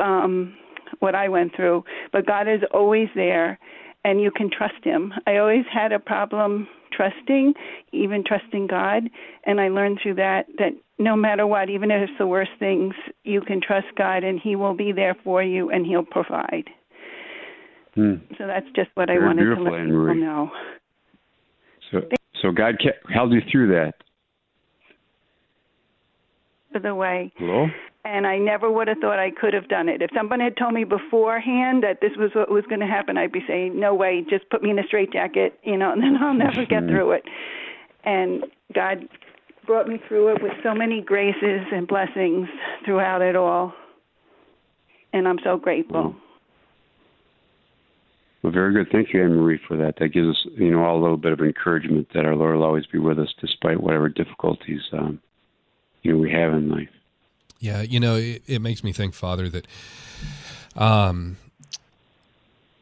[0.00, 0.56] um,
[0.98, 3.58] what I went through, but God is always there,
[4.04, 5.12] and you can trust Him.
[5.26, 7.54] I always had a problem trusting,
[7.92, 9.04] even trusting God,
[9.44, 12.94] and I learned through that that no matter what, even if it's the worst things,
[13.24, 16.68] you can trust God, and He will be there for you, and He'll provide.
[17.94, 18.14] Hmm.
[18.38, 20.20] So that's just what I wanted to let people Marie.
[20.20, 20.50] know.
[21.90, 22.00] So,
[22.40, 23.94] so God kept, held you through that.
[26.82, 27.30] The way.
[27.36, 27.68] Hello?
[28.04, 30.02] and I never would have thought I could have done it.
[30.02, 33.32] If someone had told me beforehand that this was what was going to happen, I'd
[33.32, 36.34] be saying, "No way, just put me in a straitjacket," you know, and then I'll
[36.34, 37.22] never get through it.
[38.04, 39.08] And God
[39.66, 42.48] brought me through it with so many graces and blessings
[42.84, 43.72] throughout it all,
[45.12, 46.02] and I'm so grateful.
[46.02, 46.16] Well,
[48.50, 48.90] very good.
[48.90, 49.96] Thank you, Ann Marie, for that.
[49.98, 52.64] That gives us, you know, all a little bit of encouragement that our Lord will
[52.64, 55.20] always be with us despite whatever difficulties, um,
[56.02, 56.88] you know, we have in life.
[57.60, 59.68] Yeah, you know, it, it makes me think, Father, that
[60.74, 61.36] um,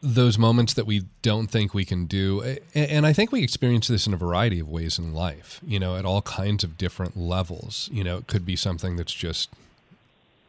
[0.03, 4.07] those moments that we don't think we can do, and I think we experience this
[4.07, 7.91] in a variety of ways in life, you know, at all kinds of different levels.
[7.93, 9.51] You know, it could be something that's just,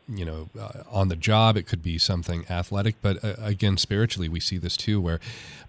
[0.07, 4.27] you know, uh, on the job, it could be something athletic, but uh, again, spiritually,
[4.29, 5.19] we see this too, where,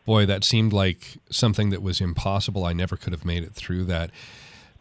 [0.05, 2.64] boy, that seemed like something that was impossible.
[2.64, 4.11] I never could have made it through that.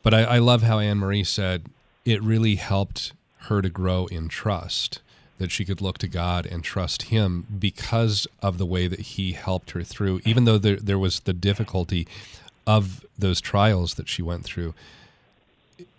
[0.04, 1.66] But I, I love how Ann Marie said
[2.06, 3.14] it really helped
[3.46, 5.02] her to grow in trust,
[5.38, 9.34] that she could look to God and trust Him because of the way that He
[9.34, 12.08] helped her through, even though there, there was the difficulty
[12.66, 14.74] of those trials that she went through.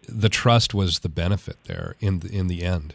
[0.08, 2.94] The trust was the benefit there in the, in the end.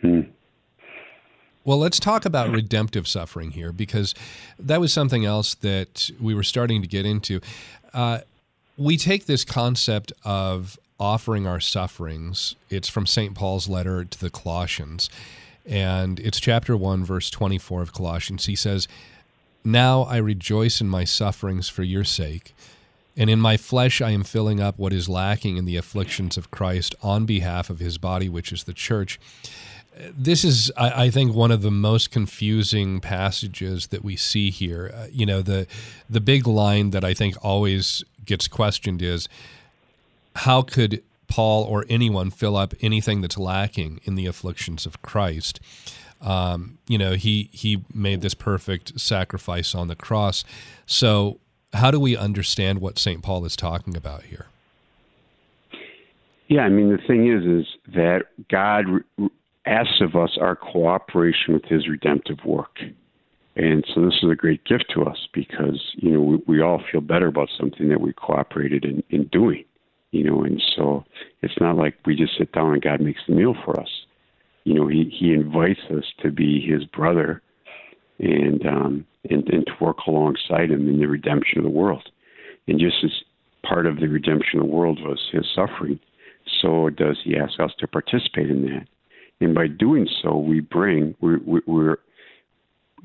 [0.00, 0.20] Hmm.
[1.64, 4.14] Well, let's talk about redemptive suffering here because
[4.56, 7.40] that was something else that we were starting to get into.
[7.92, 8.20] Uh,
[8.76, 12.54] we take this concept of offering our sufferings.
[12.70, 13.34] It's from St.
[13.34, 15.10] Paul's letter to the Colossians,
[15.66, 18.46] and it's chapter 1, verse 24 of Colossians.
[18.46, 18.86] He says,
[19.64, 22.54] Now I rejoice in my sufferings for your sake.
[23.16, 26.50] And in my flesh, I am filling up what is lacking in the afflictions of
[26.50, 29.18] Christ on behalf of his body, which is the church
[29.96, 34.92] this is I, I think one of the most confusing passages that we see here.
[34.94, 35.66] Uh, you know the
[36.08, 39.28] the big line that i think always gets questioned is
[40.36, 45.60] how could paul or anyone fill up anything that's lacking in the afflictions of christ?
[46.20, 50.44] Um, you know he he made this perfect sacrifice on the cross.
[50.86, 51.38] So
[51.72, 54.46] how do we understand what st paul is talking about here?
[56.48, 58.84] Yeah, I mean the thing is, is that God
[59.66, 62.78] asks of us our cooperation with His redemptive work,
[63.56, 66.82] and so this is a great gift to us because you know we, we all
[66.90, 69.64] feel better about something that we cooperated in, in doing,
[70.12, 71.04] you know, and so
[71.42, 73.90] it's not like we just sit down and God makes the meal for us.
[74.64, 77.42] You know, He He invites us to be His brother,
[78.18, 82.08] and um, and and to work alongside Him in the redemption of the world,
[82.68, 83.10] and just as
[83.62, 85.98] part of the redemption of the world was His suffering
[86.60, 88.86] so does he ask us to participate in that.
[89.40, 91.96] And by doing so, we bring, we're, we're,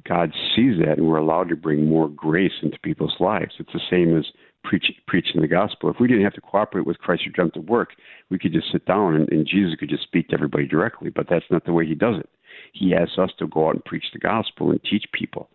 [0.08, 3.54] God sees that and we're allowed to bring more grace into people's lives.
[3.60, 4.26] It's the same as
[4.64, 5.90] preach, preaching the gospel.
[5.90, 7.90] If we didn't have to cooperate with Christ's redemptive work,
[8.30, 11.28] we could just sit down and, and Jesus could just speak to everybody directly, but
[11.30, 12.30] that's not the way he does it.
[12.74, 15.50] He asks us to go out and preach the gospel and teach people.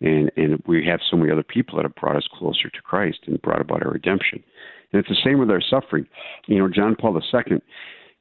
[0.00, 3.18] And, and we have so many other people that have brought us closer to Christ
[3.26, 4.42] and brought about our redemption.
[4.92, 6.06] And it's the same with our suffering.
[6.46, 7.60] You know, John Paul II,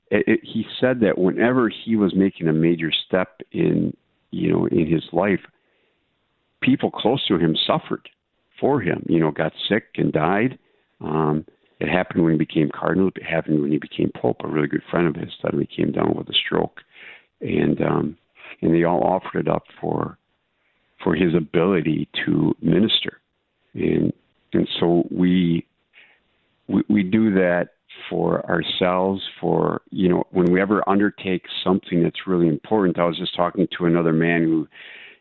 [0.09, 3.95] it, it, he said that whenever he was making a major step in,
[4.31, 5.41] you know, in his life,
[6.61, 8.09] people close to him suffered
[8.59, 9.05] for him.
[9.07, 10.57] You know, got sick and died.
[11.01, 11.45] Um,
[11.79, 13.09] it happened when he became cardinal.
[13.15, 14.37] It happened when he became pope.
[14.43, 16.81] A really good friend of his suddenly came down with a stroke,
[17.41, 18.17] and um,
[18.61, 20.17] and they all offered it up for
[21.03, 23.21] for his ability to minister.
[23.73, 24.11] And
[24.53, 25.67] and so we
[26.67, 27.73] we, we do that
[28.09, 33.17] for ourselves for you know when we ever undertake something that's really important i was
[33.17, 34.67] just talking to another man who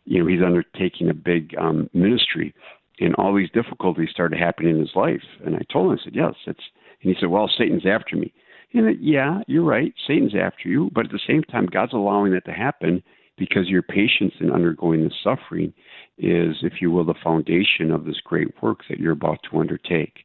[0.04, 2.54] you know he's undertaking a big um ministry
[3.00, 6.14] and all these difficulties started happening in his life and i told him i said
[6.14, 6.60] yes it's
[7.02, 8.32] and he said well satan's after me
[8.74, 9.94] And it, yeah, you're right.
[10.06, 13.02] Satan's after you, but at the same time, God's allowing that to happen
[13.38, 15.72] because your patience in undergoing the suffering
[16.18, 20.24] is, if you will, the foundation of this great work that you're about to undertake.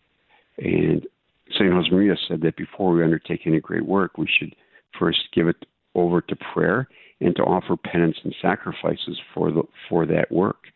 [0.58, 1.06] And
[1.54, 1.72] St.
[1.72, 4.56] Josemaria said that before we undertake any great work, we should
[5.00, 6.88] first give it over to prayer
[7.20, 10.68] and to offer penance and sacrifices for the for that work.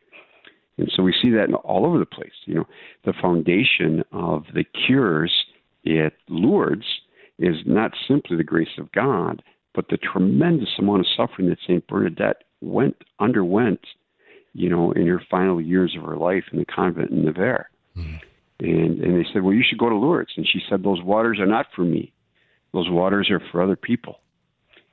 [0.78, 2.34] And so we see that all over the place.
[2.46, 2.68] You know,
[3.06, 5.34] the foundation of the cures
[5.86, 6.86] at Lourdes
[7.40, 9.42] is not simply the grace of God,
[9.74, 13.80] but the tremendous amount of suffering that Saint Bernadette went underwent,
[14.54, 17.66] you know, in her final years of her life in the convent in Nevers.
[17.96, 18.16] Mm-hmm.
[18.60, 20.34] And and they said, Well, you should go to Lourdes.
[20.38, 22.14] And she said, Those waters are not for me.
[22.74, 24.20] Those waters are for other people.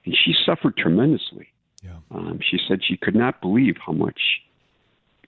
[0.04, 1.48] And she suffered tremendously.
[1.82, 1.96] Yeah.
[2.10, 4.20] Um, she said she could not believe how much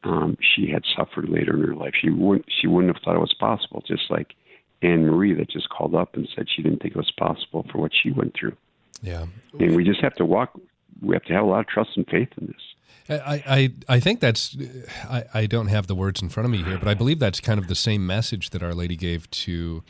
[0.05, 1.95] um, she had suffered later in her life.
[2.01, 3.83] She wouldn't she wouldn't have thought it was possible.
[3.87, 4.35] Just like
[4.83, 7.79] Ann Marie that just called up and said she didn't think it was possible for
[7.79, 8.57] what she went through.
[9.03, 9.27] Yeah.
[9.59, 10.59] And we just have to walk.
[11.01, 12.74] We have to have a lot of trust and faith in this.
[13.09, 14.57] I, I, I think that's
[15.05, 17.41] I, I don't have the words in front of me here, but I believe that's
[17.41, 19.83] kind of the same message that Our Lady gave to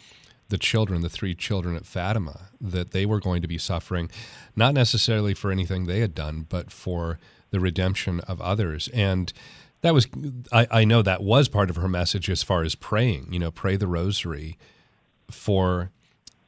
[0.49, 4.11] the children, the three children at Fatima, that they were going to be suffering,
[4.57, 7.19] not necessarily for anything they had done, but for
[7.51, 8.89] the redemption of others.
[8.89, 9.33] And
[9.83, 10.09] that was
[10.53, 13.51] I, I know that was part of her message as far as praying, you know,
[13.51, 14.59] pray the rosary
[15.31, 15.91] for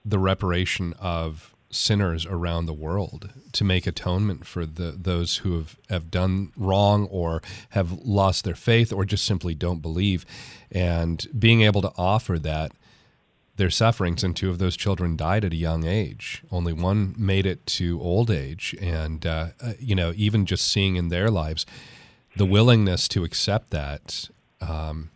[0.05, 5.77] the reparation of sinners around the world to make atonement for the those who have,
[5.89, 10.25] have done wrong or have lost their faith or just simply don't believe.
[10.71, 12.73] And being able to offer that
[13.57, 16.43] their sufferings and two of those children died at a young age.
[16.51, 18.75] Only one made it to old age.
[18.81, 21.67] And uh, uh you know even just seeing in their lives
[22.37, 24.29] the willingness to accept that
[24.61, 25.11] um,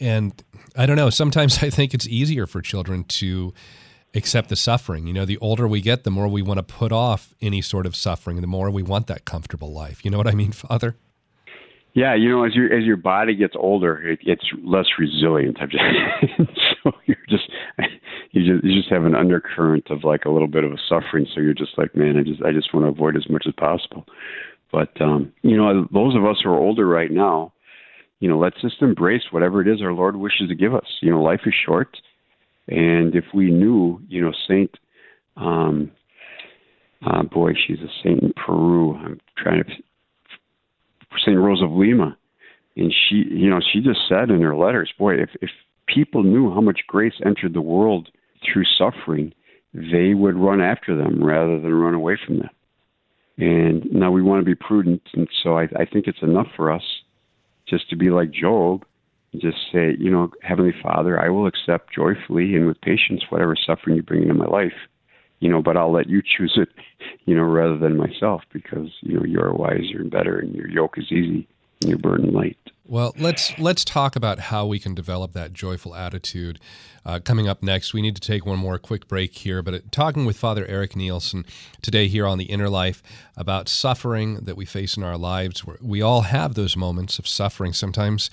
[0.00, 0.42] and
[0.76, 3.54] i don't know sometimes i think it's easier for children to
[4.14, 5.06] accept the suffering.
[5.06, 7.86] You know, the older we get, the more we want to put off any sort
[7.86, 10.04] of suffering, the more we want that comfortable life.
[10.04, 10.96] You know what I mean, Father?
[11.94, 15.58] Yeah, you know, as your as your body gets older, it gets less resilient.
[15.60, 15.84] I'm just,
[16.82, 17.48] so you're just
[18.32, 21.26] you just you just have an undercurrent of like a little bit of a suffering.
[21.32, 23.54] So you're just like, man, I just I just want to avoid as much as
[23.56, 24.06] possible.
[24.72, 27.52] But um, you know, those of us who are older right now,
[28.18, 30.86] you know, let's just embrace whatever it is our Lord wishes to give us.
[31.00, 31.96] You know, life is short
[32.68, 34.70] and if we knew, you know, Saint,
[35.36, 35.90] um,
[37.06, 38.96] uh, boy, she's a saint in Peru.
[38.96, 39.70] I'm trying to,
[41.24, 42.16] Saint Rose of Lima,
[42.76, 45.50] and she, you know, she just said in her letters, boy, if if
[45.86, 48.08] people knew how much grace entered the world
[48.44, 49.32] through suffering,
[49.74, 52.50] they would run after them rather than run away from them.
[53.36, 56.70] And now we want to be prudent, and so I, I think it's enough for
[56.70, 56.82] us
[57.68, 58.84] just to be like Job
[59.40, 63.96] just say, you know, Heavenly Father, I will accept joyfully and with patience whatever suffering
[63.96, 64.74] you bring into my life,
[65.40, 66.68] you know, but I'll let you choose it,
[67.24, 70.98] you know, rather than myself because, you know, you're wiser and better and your yoke
[70.98, 71.46] is easy
[71.80, 72.58] and your burden light.
[72.86, 76.60] Well, let's let's talk about how we can develop that joyful attitude.
[77.06, 79.62] Uh, coming up next, we need to take one more quick break here.
[79.62, 81.46] But uh, talking with Father Eric Nielsen
[81.80, 83.02] today here on the Inner Life
[83.38, 85.64] about suffering that we face in our lives.
[85.80, 87.72] We all have those moments of suffering.
[87.72, 88.28] Sometimes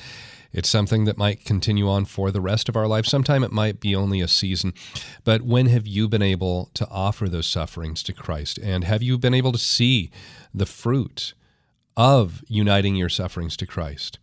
[0.53, 3.05] it's something that might continue on for the rest of our life.
[3.05, 4.73] Sometime it might be only a season.
[5.23, 8.57] But when have you been able to offer those sufferings to Christ?
[8.57, 10.11] And have you been able to see
[10.53, 11.33] the fruit
[11.95, 14.19] of uniting your sufferings to Christ?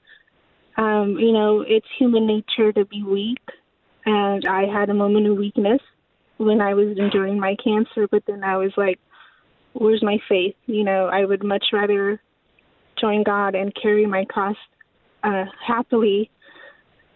[0.76, 3.42] um, you know, it's human nature to be weak,
[4.04, 5.80] and I had a moment of weakness
[6.38, 8.98] when I was enduring my cancer, but then I was like,
[9.74, 10.56] where's my faith?
[10.66, 12.20] You know, I would much rather
[13.00, 14.56] join God and carry my cross
[15.22, 16.30] uh, happily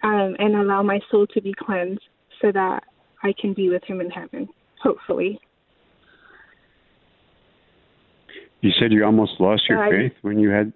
[0.03, 2.03] um, and allow my soul to be cleansed
[2.41, 2.83] so that
[3.23, 4.49] I can be with Him in heaven,
[4.83, 5.39] hopefully.
[8.61, 10.73] You said you almost lost your Uh, faith when you had.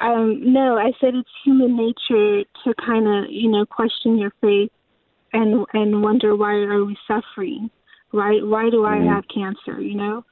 [0.00, 4.70] Um, no, I said it's human nature to kind of, you know, question your faith
[5.32, 7.70] and and wonder why are we suffering?
[8.10, 9.08] Why why do I Mhm.
[9.08, 9.80] have cancer?
[9.80, 10.24] You know,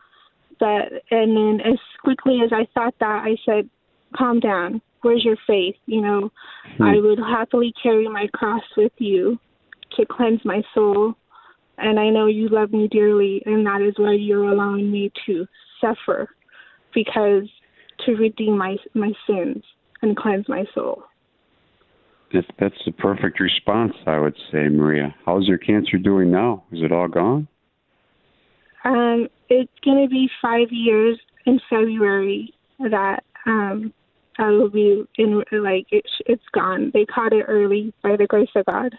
[0.58, 3.68] but and then as quickly as I thought that, I said,
[4.16, 4.80] "Calm down.
[5.02, 5.76] Where's your faith?
[5.86, 6.32] You know,
[6.76, 6.82] hmm.
[6.82, 9.38] I would happily carry my cross with you
[9.96, 11.14] to cleanse my soul,
[11.78, 15.46] and I know you love me dearly, and that is why you're allowing me to
[15.80, 16.28] suffer,
[16.94, 17.48] because
[18.06, 19.62] to redeem my my sins
[20.02, 21.04] and cleanse my soul."
[22.32, 25.14] That, that's the perfect response, I would say, Maria.
[25.24, 26.64] How's your cancer doing now?
[26.72, 27.46] Is it all gone?
[28.84, 33.92] Um, it's going to be five years in February that um,
[34.38, 36.90] I will be in, like, it's, it's gone.
[36.92, 38.94] They caught it early by the grace of God.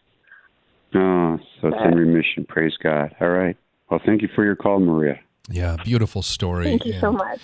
[0.93, 2.45] Oh, so it's in remission.
[2.45, 3.15] Praise God.
[3.19, 3.57] All right.
[3.89, 5.19] Well, thank you for your call, Maria.
[5.49, 6.65] Yeah, beautiful story.
[6.65, 7.39] Thank you so much.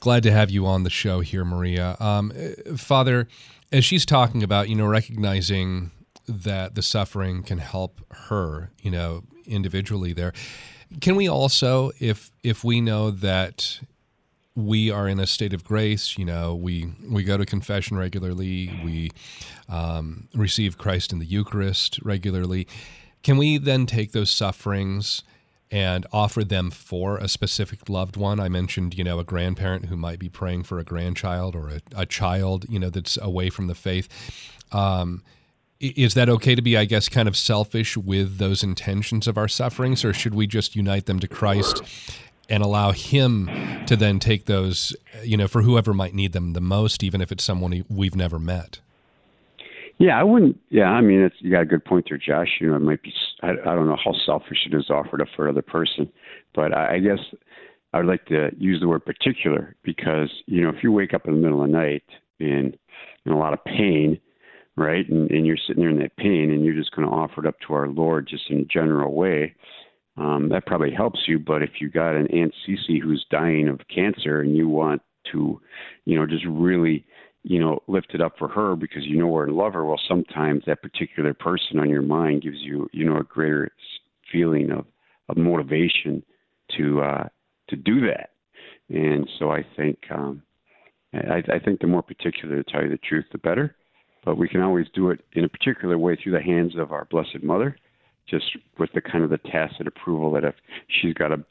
[0.00, 1.96] Glad to have you on the show here, Maria.
[2.00, 3.28] Um, uh, Father,
[3.70, 5.90] as she's talking about, you know, recognizing
[6.28, 10.32] that the suffering can help her, you know, individually there.
[11.00, 13.80] Can we also, if if we know that
[14.54, 18.80] we are in a state of grace, you know, we we go to confession regularly,
[18.84, 19.10] we
[19.68, 22.66] um, receive Christ in the Eucharist regularly,
[23.22, 25.22] can we then take those sufferings
[25.70, 28.38] and offer them for a specific loved one?
[28.38, 31.80] I mentioned, you know, a grandparent who might be praying for a grandchild or a,
[31.94, 34.08] a child, you know, that's away from the faith.
[34.72, 35.22] Um,
[35.80, 39.48] is that okay to be, I guess, kind of selfish with those intentions of our
[39.48, 41.82] sufferings, or should we just unite them to Christ
[42.48, 43.50] and allow Him
[43.86, 47.30] to then take those, you know, for whoever might need them the most, even if
[47.30, 48.80] it's someone we've never met?
[49.98, 50.60] Yeah, I wouldn't.
[50.68, 52.58] Yeah, I mean, it's, you got a good point there, Josh.
[52.60, 53.12] You know, it might be.
[53.42, 56.10] I, I don't know how selfish it is offered up for another person,
[56.54, 57.18] but I, I guess
[57.92, 61.26] I would like to use the word particular because you know, if you wake up
[61.26, 62.04] in the middle of the night
[62.38, 62.76] in
[63.24, 64.20] in a lot of pain,
[64.76, 67.40] right, and, and you're sitting there in that pain, and you're just going to offer
[67.44, 69.54] it up to our Lord just in a general way,
[70.16, 71.38] um, that probably helps you.
[71.38, 75.02] But if you got an Aunt Cece who's dying of cancer, and you want
[75.32, 75.60] to,
[76.04, 77.04] you know, just really
[77.48, 79.84] you know, lift it up for her because you know her and love her.
[79.84, 83.70] Well, sometimes that particular person on your mind gives you, you know, a greater
[84.32, 84.84] feeling of,
[85.28, 86.24] of motivation
[86.76, 87.28] to uh,
[87.68, 88.30] to do that.
[88.88, 90.42] And so I think um,
[91.14, 93.76] I, I think the more particular, to tell you the truth, the better.
[94.26, 97.06] But we can always do it in a particular way through the hands of our
[97.06, 97.78] Blessed Mother,
[98.28, 100.56] just with the kind of the tacit approval that if
[100.88, 101.42] she's got a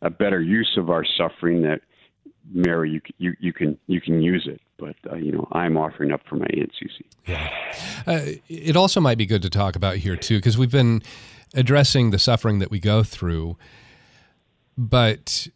[0.00, 1.82] a better use of our suffering, that
[2.52, 4.60] Mary, you you you can you can use it.
[4.78, 7.06] But uh, you know, I'm offering up for my Aunt Susie.
[7.26, 7.52] Yeah.
[8.06, 11.02] Uh, it also might be good to talk about here, too, because we've been
[11.54, 13.56] addressing the suffering that we go through,
[14.78, 15.48] but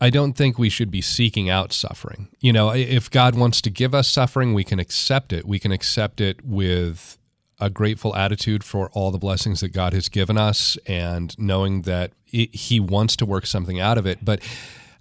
[0.00, 2.28] I don't think we should be seeking out suffering.
[2.40, 5.46] You know, if God wants to give us suffering, we can accept it.
[5.46, 7.18] We can accept it with
[7.60, 12.12] a grateful attitude for all the blessings that God has given us and knowing that
[12.32, 14.24] it, He wants to work something out of it.
[14.24, 14.40] But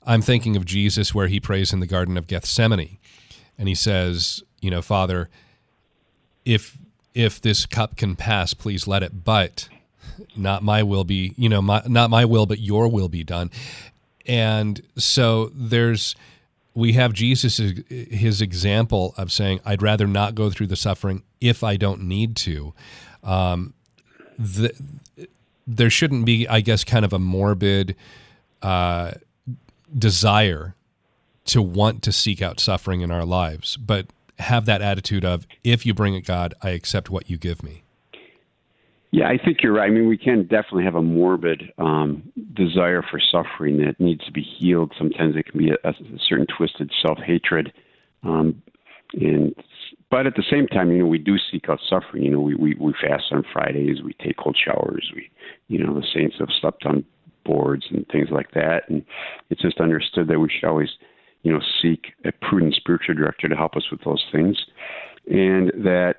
[0.05, 2.97] I'm thinking of Jesus where He prays in the Garden of Gethsemane
[3.57, 5.29] and He says, You know, Father,
[6.43, 6.77] if
[7.13, 9.23] if this cup can pass, please let it.
[9.23, 9.69] But
[10.35, 13.51] not my will be, you know, my, not my will, but your will be done.
[14.25, 16.15] And so there's,
[16.73, 21.63] we have Jesus his example of saying, "I'd rather not go through the suffering if
[21.63, 22.73] I don't need to."
[23.23, 23.73] Um,
[24.37, 24.73] the,
[25.65, 27.95] there shouldn't be, I guess, kind of a morbid
[28.61, 29.13] uh,
[29.97, 30.75] desire
[31.45, 34.07] to want to seek out suffering in our lives, but
[34.39, 37.83] have that attitude of, if you bring it, God, I accept what you give me.
[39.11, 39.87] Yeah, I think you're right.
[39.87, 44.31] I mean, we can definitely have a morbid um, desire for suffering that needs to
[44.31, 44.93] be healed.
[44.97, 45.93] Sometimes it can be a, a
[46.27, 47.73] certain twisted self hatred,
[48.23, 48.61] um,
[49.13, 49.55] and
[50.11, 52.23] but at the same time, you know, we do seek out suffering.
[52.23, 55.31] You know, we, we we fast on Fridays, we take cold showers, we,
[55.69, 57.03] you know, the saints have slept on
[57.45, 59.03] boards and things like that, and
[59.49, 60.89] it's just understood that we should always
[61.43, 64.65] you know, seek a prudent spiritual director to help us with those things,
[65.27, 66.17] and that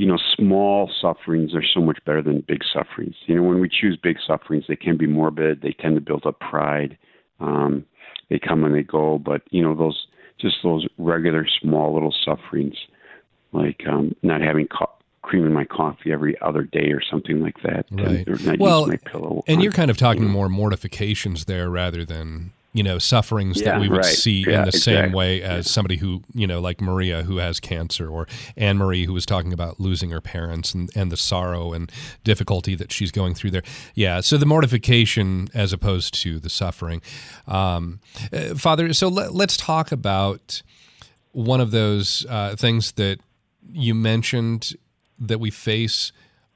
[0.00, 3.16] you know, small sufferings are so much better than big sufferings.
[3.26, 5.60] You know, when we choose big sufferings, they can be morbid.
[5.60, 6.96] They tend to build up pride.
[7.38, 7.84] Um,
[8.30, 10.06] they come and they go, but you know, those
[10.40, 12.76] just those regular small little sufferings,
[13.52, 14.88] like um, not having co-
[15.20, 17.84] cream in my coffee every other day or something like that.
[17.90, 18.26] Right.
[18.26, 19.42] And, not well, my pillow.
[19.46, 23.88] and you're kind of talking more mortifications there rather than you know sufferings that we
[23.88, 24.04] would right.
[24.04, 27.58] see Yeah, in the same way as somebody who you know like Maria who has
[27.58, 31.72] cancer or Ann Marie who was talking about losing her parents and, and the sorrow
[31.72, 31.90] and
[32.22, 33.62] difficulty that she's going through there.
[33.94, 37.02] Yeah, so the mortification as opposed to the suffering.
[37.48, 38.00] Um,
[38.32, 40.62] uh, Father, so let, let's talk about
[41.32, 43.18] one of those uh, things that
[43.72, 44.74] you mentioned
[45.18, 46.12] that we face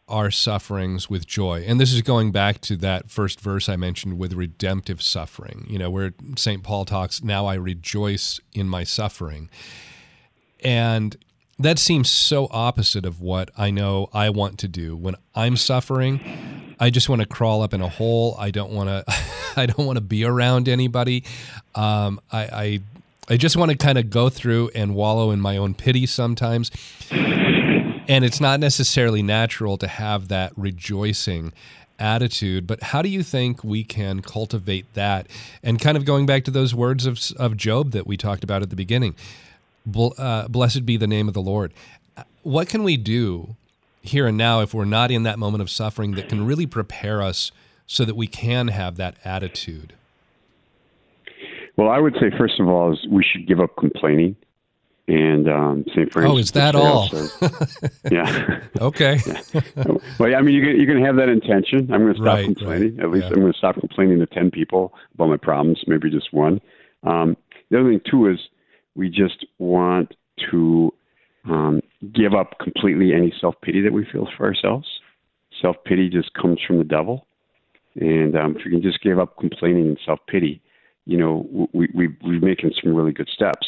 [0.08, 1.64] our sufferings with joy.
[1.66, 5.78] And this is going back to that first verse I mentioned with redemptive suffering, you
[5.78, 6.62] know, where St.
[6.62, 9.48] Paul talks, now I rejoice in my suffering.
[10.62, 11.16] And
[11.58, 14.96] that seems so opposite of what I know I want to do.
[14.96, 16.20] When I'm suffering,
[16.80, 18.36] I just want to crawl up in a hole.
[18.38, 19.04] I don't want to.
[19.56, 21.22] I don't want to be around anybody.
[21.76, 22.80] Um, I, I
[23.28, 26.70] I just want to kind of go through and wallow in my own pity sometimes.
[28.08, 31.52] And it's not necessarily natural to have that rejoicing
[31.98, 32.66] attitude.
[32.66, 35.26] But how do you think we can cultivate that?
[35.62, 38.62] And kind of going back to those words of of Job that we talked about
[38.62, 39.14] at the beginning.
[40.18, 41.72] Uh, blessed be the name of the Lord.
[42.42, 43.56] What can we do
[44.02, 47.22] here and now if we're not in that moment of suffering that can really prepare
[47.22, 47.52] us
[47.86, 49.94] so that we can have that attitude?
[51.76, 54.36] Well, I would say first of all is we should give up complaining.
[55.06, 56.10] And um, St.
[56.12, 56.32] Francis.
[56.32, 57.08] Oh, is that all?
[57.08, 58.60] says- yeah.
[58.80, 59.20] Okay.
[60.18, 61.92] well, yeah, I mean, you can, you can have that intention.
[61.92, 62.96] I'm going to stop Right, complaining.
[62.96, 63.34] right, At least yeah.
[63.34, 66.58] I'm going to stop complaining to 10 people about my problems, maybe just one.
[67.02, 67.36] Um,
[67.70, 68.38] the other thing, too, is
[68.94, 70.14] we just want
[70.50, 70.90] to
[71.44, 71.82] um,
[72.14, 74.86] give up completely any self pity that we feel for ourselves.
[75.60, 77.26] Self pity just comes from the devil.
[77.96, 80.62] And um, if we can just give up complaining and self pity,
[81.04, 83.66] you know, we, we, we're making some really good steps.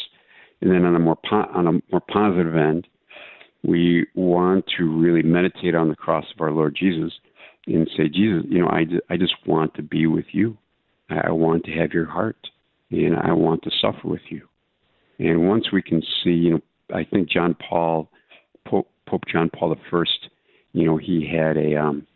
[0.61, 2.87] And then on a more po- on a more positive end,
[3.63, 7.13] we want to really meditate on the cross of our Lord Jesus
[7.67, 10.57] and say, Jesus, you know, I, I just want to be with you.
[11.09, 12.37] I I want to have your heart,
[12.91, 14.47] and I want to suffer with you.
[15.19, 16.59] And once we can see, you know,
[16.93, 18.09] I think John Paul,
[18.65, 20.29] Pope, Pope John Paul First,
[20.73, 22.07] you know, he had a um,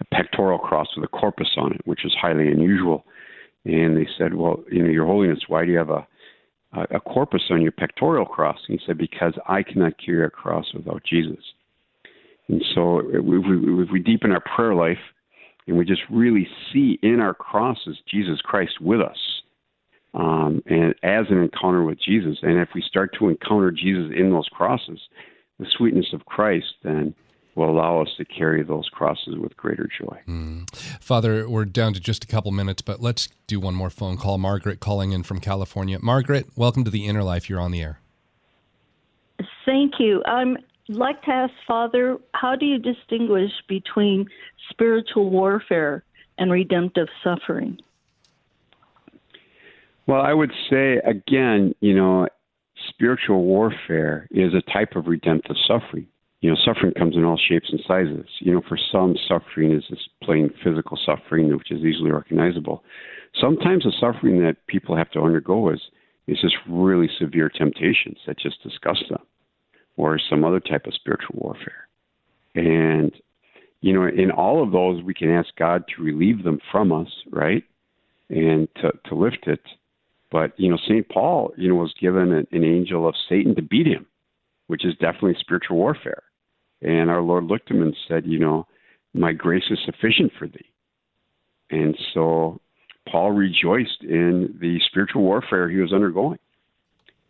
[0.00, 3.04] a pectoral cross with a corpus on it, which is highly unusual.
[3.64, 6.06] And they said, well, you know, Your Holiness, why do you have a
[6.90, 8.58] a, corpus on your pectoral cross?
[8.68, 11.42] And he said, because I cannot carry a cross without Jesus.
[12.48, 13.38] And so if we,
[13.82, 14.98] if we deepen our prayer life
[15.66, 19.18] and we just really see in our crosses Jesus Christ with us,
[20.14, 24.30] um, and as an encounter with Jesus, and if we start to encounter Jesus in
[24.30, 25.00] those crosses,
[25.58, 27.14] the sweetness of Christ then
[27.56, 30.20] will allow us to carry those crosses with greater joy.
[30.26, 30.64] Hmm.
[31.00, 34.38] Father, we're down to just a couple minutes, but let's do one more phone call.
[34.38, 35.98] Margaret calling in from California.
[36.00, 37.48] Margaret, welcome to the Inner Life.
[37.48, 38.00] You're on the air.
[39.64, 40.22] Thank you.
[40.26, 40.56] I'd
[40.88, 44.26] like to ask Father, how do you distinguish between
[44.70, 46.04] spiritual warfare
[46.38, 47.78] and redemptive suffering?
[50.06, 52.28] Well, I would say again, you know,
[52.88, 56.06] spiritual warfare is a type of redemptive suffering.
[56.46, 58.28] You know, suffering comes in all shapes and sizes.
[58.38, 62.84] You know, for some, suffering is just plain physical suffering, which is easily recognizable.
[63.34, 65.80] Sometimes the suffering that people have to undergo is
[66.28, 69.22] is just really severe temptations that just disgust them,
[69.96, 71.88] or some other type of spiritual warfare.
[72.54, 73.12] And
[73.80, 77.08] you know, in all of those, we can ask God to relieve them from us,
[77.28, 77.64] right,
[78.30, 79.62] and to to lift it.
[80.30, 83.62] But you know, Saint Paul, you know, was given an, an angel of Satan to
[83.62, 84.06] beat him,
[84.68, 86.22] which is definitely spiritual warfare.
[86.86, 88.66] And our Lord looked at him and said, you know,
[89.12, 90.70] my grace is sufficient for thee.
[91.70, 92.60] And so
[93.10, 96.38] Paul rejoiced in the spiritual warfare he was undergoing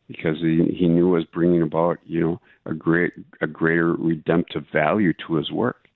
[0.08, 4.64] because he, he knew it was bringing about, you know, a great a greater redemptive
[4.72, 5.88] value to his work.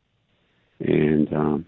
[0.80, 1.66] And um,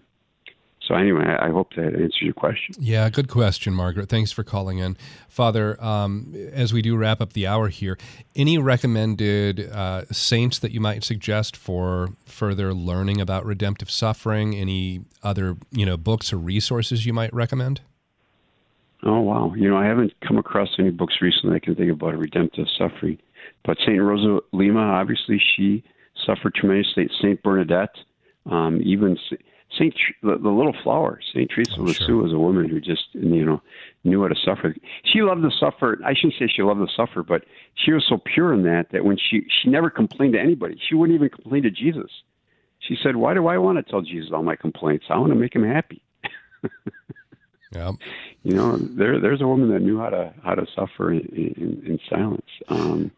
[0.87, 2.75] so anyway, I hope that answers your question.
[2.77, 4.09] Yeah, good question, Margaret.
[4.09, 4.97] Thanks for calling in.
[5.29, 7.97] Father, um, as we do wrap up the hour here,
[8.35, 14.55] any recommended uh, saints that you might suggest for further learning about redemptive suffering?
[14.55, 17.79] Any other, you know, books or resources you might recommend?
[19.05, 19.53] Oh wow!
[19.55, 23.19] You know, I haven't come across any books recently I can think about redemptive suffering,
[23.65, 25.83] but Saint Rosa Lima, obviously, she
[26.25, 27.09] suffered tremendously.
[27.21, 27.95] Saint Bernadette,
[28.45, 29.17] um, even
[29.77, 32.07] Saint the, the little flower, Saint Teresa Oh, of sure.
[32.07, 33.61] Lisieux was a woman who just you know
[34.03, 34.75] knew how to suffer.
[35.05, 35.99] She loved to suffer.
[36.05, 37.43] I shouldn't say she loved to suffer, but
[37.75, 40.79] she was so pure in that that when she she never complained to anybody.
[40.87, 42.11] She wouldn't even complain to Jesus.
[42.79, 45.05] She said, "Why do I want to tell Jesus all my complaints?
[45.09, 46.01] I want to make him happy."
[47.75, 47.91] Yeah.
[48.43, 51.83] you know, there there's a woman that knew how to how to suffer in, in,
[51.87, 52.45] in silence.
[52.67, 53.11] Um,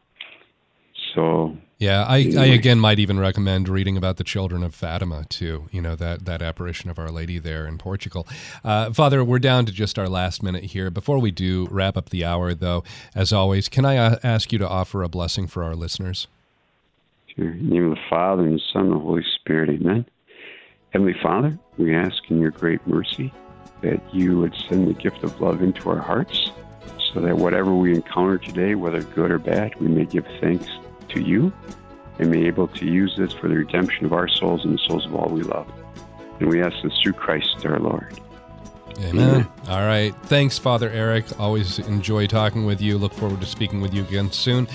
[1.13, 5.67] so Yeah, I, I again might even recommend reading about the children of Fatima too.
[5.71, 8.25] You know that that apparition of Our Lady there in Portugal.
[8.63, 10.89] Uh, Father, we're down to just our last minute here.
[10.89, 14.59] Before we do wrap up the hour, though, as always, can I uh, ask you
[14.59, 16.27] to offer a blessing for our listeners?
[17.35, 17.51] Sure.
[17.51, 19.69] In the name of the Father and the Son and the Holy Spirit.
[19.69, 20.05] Amen.
[20.91, 23.33] Heavenly Father, we ask in your great mercy
[23.81, 26.51] that you would send the gift of love into our hearts
[27.13, 30.69] so that whatever we encounter today, whether good or bad, we may give thanks
[31.15, 31.51] to you
[32.19, 35.05] and be able to use this for the redemption of our souls and the souls
[35.05, 35.67] of all we love.
[36.39, 38.19] And we ask this through Christ our Lord.
[38.99, 39.47] Amen.
[39.67, 40.13] All right.
[40.25, 41.25] Thanks, Father Eric.
[41.39, 42.99] Always enjoy talking with you.
[42.99, 44.67] Look forward to speaking with you again soon.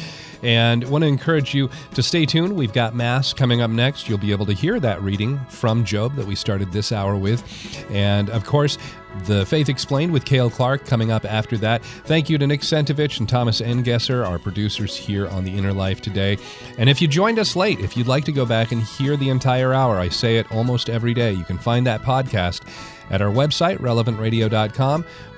[0.43, 2.57] And want to encourage you to stay tuned.
[2.57, 4.09] We've got Mass coming up next.
[4.09, 7.45] You'll be able to hear that reading from Job that we started this hour with.
[7.91, 8.79] And of course,
[9.27, 11.85] the Faith Explained with Cale Clark coming up after that.
[11.85, 16.01] Thank you to Nick Sentovich and Thomas Engesser, our producers here on The Inner Life
[16.01, 16.39] today.
[16.79, 19.29] And if you joined us late, if you'd like to go back and hear the
[19.29, 22.63] entire hour, I say it almost every day, you can find that podcast
[23.11, 24.80] at our website, relevantradio.com,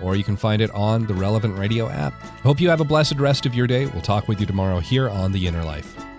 [0.01, 2.13] or you can find it on the Relevant Radio app.
[2.43, 3.87] Hope you have a blessed rest of your day.
[3.87, 6.12] We'll talk with you tomorrow here on The Inner Life.